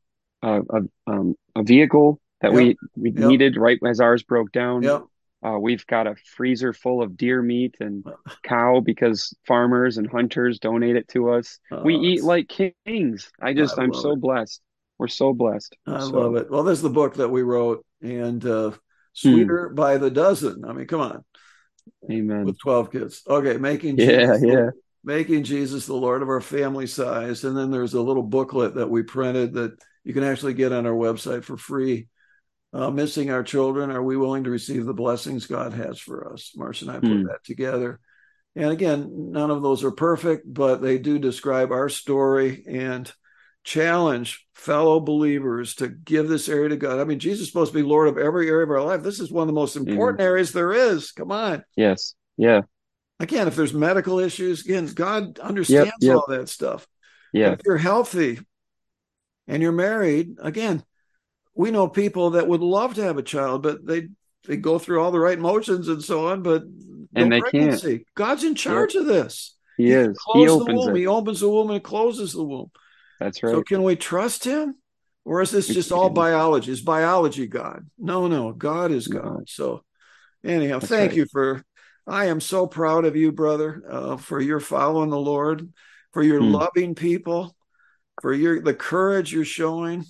a, 0.42 0.60
a, 0.60 0.80
um, 1.06 1.34
a 1.56 1.62
vehicle 1.62 2.20
that 2.40 2.52
we 2.52 2.76
we 2.96 3.10
Yep. 3.10 3.28
needed 3.28 3.56
right 3.56 3.78
as 3.86 4.00
ours 4.00 4.22
broke 4.22 4.52
down. 4.52 4.82
Yep. 4.82 5.04
Uh, 5.42 5.58
we've 5.58 5.86
got 5.86 6.06
a 6.06 6.16
freezer 6.36 6.72
full 6.72 7.02
of 7.02 7.16
deer 7.16 7.40
meat 7.42 7.76
and 7.80 8.04
cow 8.42 8.80
because 8.80 9.34
farmers 9.46 9.96
and 9.96 10.10
hunters 10.10 10.58
donate 10.58 10.96
it 10.96 11.08
to 11.08 11.30
us. 11.30 11.58
we 11.84 11.96
Oh, 11.96 12.02
eat 12.02 12.22
like 12.22 12.48
kings. 12.48 13.30
I 13.40 13.54
just, 13.54 13.78
I 13.78 13.82
I'm 13.84 13.94
so 13.94 14.12
it. 14.12 14.20
blessed. 14.20 14.60
We're 14.98 15.08
so 15.08 15.32
blessed. 15.32 15.76
I 15.86 16.00
So, 16.00 16.08
love 16.10 16.36
it. 16.36 16.50
Well, 16.50 16.62
this 16.62 16.78
is 16.78 16.82
the 16.82 16.90
book 16.90 17.14
that 17.14 17.28
we 17.30 17.42
wrote, 17.42 17.84
and 18.02 18.44
uh, 18.44 18.70
Hmm. 18.70 18.76
Sweeter 19.14 19.70
by 19.70 19.96
the 19.98 20.10
Dozen. 20.10 20.64
I 20.64 20.72
mean, 20.72 20.86
come 20.86 21.00
on, 21.00 21.24
Amen. 22.10 22.44
with 22.44 22.58
12 22.60 22.92
kids. 22.92 23.22
Okay, 23.26 23.56
making 23.56 23.98
Yeah, 23.98 24.36
Jesus, 24.36 24.42
yeah. 24.42 24.70
making 25.02 25.44
Jesus 25.44 25.86
the 25.86 25.94
Lord 25.94 26.22
of 26.22 26.28
our 26.28 26.40
family 26.40 26.86
size. 26.86 27.44
And 27.44 27.56
then 27.56 27.70
there's 27.70 27.94
a 27.94 28.00
little 28.00 28.22
booklet 28.22 28.74
that 28.76 28.88
we 28.90 29.02
printed 29.02 29.54
that 29.54 29.76
you 30.04 30.14
can 30.14 30.22
actually 30.24 30.54
get 30.54 30.72
on 30.72 30.86
our 30.86 30.92
website 30.92 31.44
for 31.44 31.56
free. 31.56 32.08
Uh, 32.72 32.90
missing 32.90 33.30
our 33.30 33.42
children, 33.42 33.90
are 33.90 34.02
we 34.02 34.16
willing 34.16 34.44
to 34.44 34.50
receive 34.50 34.84
the 34.84 34.94
blessings 34.94 35.46
God 35.46 35.72
has 35.72 35.98
for 35.98 36.32
us? 36.32 36.52
Marcia 36.56 36.84
and 36.84 36.92
I 36.92 37.00
put 37.00 37.10
Hmm. 37.10 37.24
that 37.24 37.42
together. 37.44 37.98
And 38.54 38.70
again, 38.70 39.32
none 39.32 39.50
of 39.50 39.62
those 39.62 39.82
are 39.84 39.90
perfect, 39.90 40.52
but 40.52 40.80
they 40.80 40.98
do 40.98 41.18
describe 41.18 41.72
our 41.72 41.88
story 41.88 42.64
and 42.68 43.10
challenge 43.62 44.46
fellow 44.54 45.00
believers 45.00 45.74
to 45.76 45.88
give 45.88 46.28
this 46.28 46.48
area 46.48 46.70
to 46.70 46.76
God. 46.76 46.98
I 46.98 47.04
mean, 47.04 47.18
Jesus 47.18 47.42
is 47.42 47.48
supposed 47.48 47.72
to 47.72 47.78
be 47.78 47.82
Lord 47.84 48.08
of 48.08 48.18
every 48.18 48.48
area 48.48 48.64
of 48.64 48.70
our 48.70 48.82
life. 48.82 49.02
This 49.02 49.20
is 49.20 49.30
one 49.30 49.42
of 49.42 49.46
the 49.48 49.52
most 49.60 49.76
important 49.76 50.20
areas 50.20 50.52
there 50.52 50.72
is. 50.72 51.12
Come 51.12 51.30
on. 51.30 51.64
Yes. 51.76 52.14
Yeah. 52.36 52.62
Again, 53.18 53.48
if 53.48 53.56
there's 53.56 53.74
medical 53.74 54.18
issues, 54.18 54.64
again, 54.64 54.86
God 54.86 55.38
understands 55.38 55.92
yep. 56.00 56.16
all 56.16 56.24
that 56.28 56.48
stuff. 56.48 56.86
Yeah. 57.32 57.52
If 57.52 57.60
you're 57.66 57.76
healthy 57.76 58.40
and 59.46 59.62
you're 59.62 59.72
married, 59.72 60.36
again, 60.40 60.82
we 61.54 61.70
know 61.70 61.88
people 61.88 62.30
that 62.30 62.48
would 62.48 62.60
love 62.60 62.94
to 62.94 63.02
have 63.02 63.18
a 63.18 63.22
child, 63.22 63.62
but 63.62 63.84
they 63.84 64.08
they 64.46 64.56
go 64.56 64.78
through 64.78 65.02
all 65.02 65.10
the 65.10 65.20
right 65.20 65.38
motions 65.38 65.88
and 65.88 66.02
so 66.02 66.28
on, 66.28 66.42
but 66.42 66.64
no 66.64 67.06
And 67.14 67.32
they 67.32 67.40
can't. 67.42 67.84
God's 68.14 68.44
in 68.44 68.54
charge 68.54 68.94
of 68.94 69.06
this. 69.06 69.56
He 69.76 69.92
is. 69.92 70.08
He 70.08 70.14
Close 70.16 70.58
the 70.58 70.64
opens 70.64 70.86
womb. 70.86 70.96
it. 70.96 70.98
He 71.00 71.06
opens 71.06 71.40
the 71.40 71.48
womb 71.48 71.70
and 71.70 71.82
closes 71.82 72.32
the 72.32 72.44
womb. 72.44 72.70
That's 73.18 73.42
right. 73.42 73.52
So 73.52 73.62
can 73.62 73.82
we 73.82 73.96
trust 73.96 74.44
him? 74.44 74.76
Or 75.24 75.42
is 75.42 75.50
this 75.50 75.68
just 75.68 75.92
all 75.92 76.08
biology? 76.08 76.72
Is 76.72 76.80
biology 76.80 77.46
God? 77.46 77.86
No, 77.98 78.26
no, 78.26 78.52
God 78.52 78.90
is 78.90 79.06
No. 79.08 79.20
God. 79.20 79.48
So 79.48 79.84
anyhow, 80.44 80.78
That's 80.78 80.90
thank 80.90 81.10
right. 81.10 81.18
you 81.18 81.26
for 81.30 81.64
I 82.06 82.26
am 82.26 82.40
so 82.40 82.66
proud 82.66 83.04
of 83.04 83.14
you, 83.14 83.30
brother, 83.30 83.82
uh, 83.88 84.16
for 84.16 84.40
your 84.40 84.58
following 84.58 85.10
the 85.10 85.18
Lord, 85.18 85.70
for 86.12 86.22
your 86.22 86.40
Hmm. 86.40 86.52
loving 86.52 86.94
people, 86.94 87.54
for 88.22 88.32
your 88.32 88.62
the 88.62 88.74
courage 88.74 89.32
you're 89.32 89.44
showing. 89.44 90.04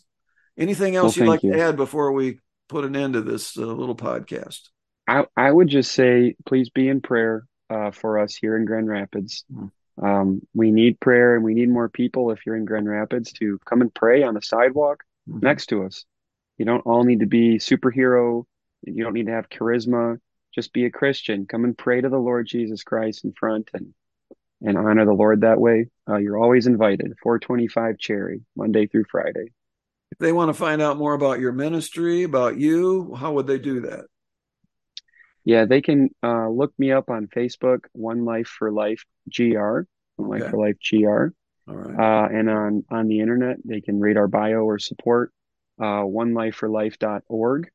Anything 0.60 0.94
else 0.94 1.16
Well, 1.16 1.24
you'd 1.24 1.30
like 1.30 1.40
thank 1.40 1.54
to 1.54 1.60
add 1.60 1.76
before 1.76 2.12
we 2.12 2.38
put 2.68 2.84
an 2.84 2.94
end 2.94 3.14
to 3.14 3.22
this 3.22 3.56
uh, 3.56 3.62
little 3.62 3.96
podcast? 3.96 4.68
I, 5.08 5.24
I 5.36 5.50
would 5.50 5.68
just 5.68 5.92
say, 5.92 6.36
please 6.46 6.68
be 6.70 6.88
in 6.88 7.00
prayer 7.00 7.44
uh, 7.70 7.90
for 7.90 8.18
us 8.18 8.34
here 8.36 8.56
in 8.56 8.66
Grand 8.66 8.86
Rapids. 8.88 9.44
Mhm. 9.52 9.70
Um, 10.02 10.42
we 10.54 10.70
need 10.70 11.00
prayer 11.00 11.34
and 11.34 11.44
we 11.44 11.54
need 11.54 11.68
more 11.68 11.88
people 11.88 12.30
if 12.30 12.46
you're 12.46 12.56
in 12.56 12.64
Grand 12.64 12.88
Rapids 12.88 13.32
to 13.34 13.58
come 13.64 13.80
and 13.80 13.92
pray 13.92 14.22
on 14.22 14.34
the 14.34 14.42
sidewalk 14.42 15.02
Mhm. 15.28 15.42
next 15.42 15.66
to 15.66 15.84
us. 15.84 16.04
You 16.58 16.64
don't 16.66 16.84
all 16.86 17.04
need 17.04 17.20
to 17.20 17.26
be 17.26 17.56
superhero. 17.58 18.44
You 18.82 19.02
don't 19.02 19.14
need 19.14 19.26
to 19.26 19.32
have 19.32 19.48
charisma. 19.48 20.18
Just 20.54 20.72
be 20.72 20.84
a 20.84 20.90
Christian. 20.90 21.46
Come 21.46 21.64
and 21.64 21.76
pray 21.76 22.00
to 22.02 22.08
the 22.08 22.18
Lord 22.18 22.46
Jesus 22.46 22.82
Christ 22.82 23.24
in 23.24 23.32
front 23.32 23.70
and 23.72 23.94
and 24.62 24.76
honor 24.76 25.06
the 25.06 25.14
Lord 25.14 25.40
that 25.40 25.58
way. 25.58 25.88
Uh, 26.06 26.16
you're 26.18 26.36
always 26.36 26.66
invited. 26.66 27.14
425 27.22 27.96
Cherry, 27.98 28.42
Monday 28.54 28.86
through 28.86 29.04
Friday. 29.10 29.52
If 30.12 30.18
they 30.18 30.32
want 30.32 30.48
to 30.48 30.54
find 30.54 30.82
out 30.82 30.96
more 30.98 31.14
about 31.14 31.40
your 31.40 31.52
ministry, 31.52 32.24
about 32.24 32.56
you, 32.58 33.14
how 33.14 33.32
would 33.32 33.46
they 33.46 33.58
do 33.58 33.80
that? 33.82 34.06
Yeah, 35.44 35.64
they 35.64 35.80
can 35.80 36.10
uh, 36.22 36.48
look 36.48 36.72
me 36.78 36.92
up 36.92 37.08
on 37.10 37.26
Facebook, 37.28 37.84
One 37.92 38.24
Life 38.24 38.48
for 38.48 38.70
Life 38.70 39.04
GR, 39.34 39.80
One 40.16 40.28
Life 40.28 40.42
Okay. 40.42 40.50
for 40.50 40.58
Life 40.58 40.76
GR, 40.88 41.26
All 41.70 41.76
right. 41.76 41.98
uh, 41.98 42.28
and 42.30 42.50
on 42.50 42.84
on 42.90 43.08
the 43.08 43.20
internet 43.20 43.56
they 43.64 43.80
can 43.80 44.00
read 44.00 44.16
our 44.16 44.28
bio 44.28 44.58
or 44.64 44.78
support 44.78 45.32
uh, 45.80 46.02
onelifeforlife.org, 46.02 47.70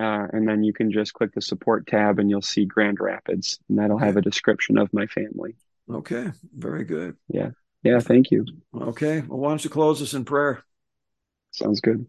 uh, 0.00 0.26
and 0.32 0.48
then 0.48 0.64
you 0.64 0.72
can 0.72 0.90
just 0.90 1.14
click 1.14 1.32
the 1.34 1.40
support 1.40 1.86
tab 1.86 2.18
and 2.18 2.28
you'll 2.28 2.42
see 2.42 2.64
Grand 2.64 2.98
Rapids, 2.98 3.60
and 3.68 3.78
that'll 3.78 3.98
have 3.98 4.16
a 4.16 4.22
description 4.22 4.76
of 4.76 4.92
my 4.92 5.06
family. 5.06 5.54
Okay. 5.88 6.32
Very 6.56 6.84
good. 6.84 7.16
Yeah. 7.28 7.50
Yeah, 7.84 8.00
thank 8.00 8.30
you. 8.30 8.46
Okay. 8.74 9.20
Well, 9.20 9.38
why 9.38 9.50
don't 9.50 9.62
you 9.62 9.68
close 9.70 10.00
us 10.02 10.14
in 10.14 10.24
prayer? 10.24 10.64
Sounds 11.54 11.80
good. 11.80 12.04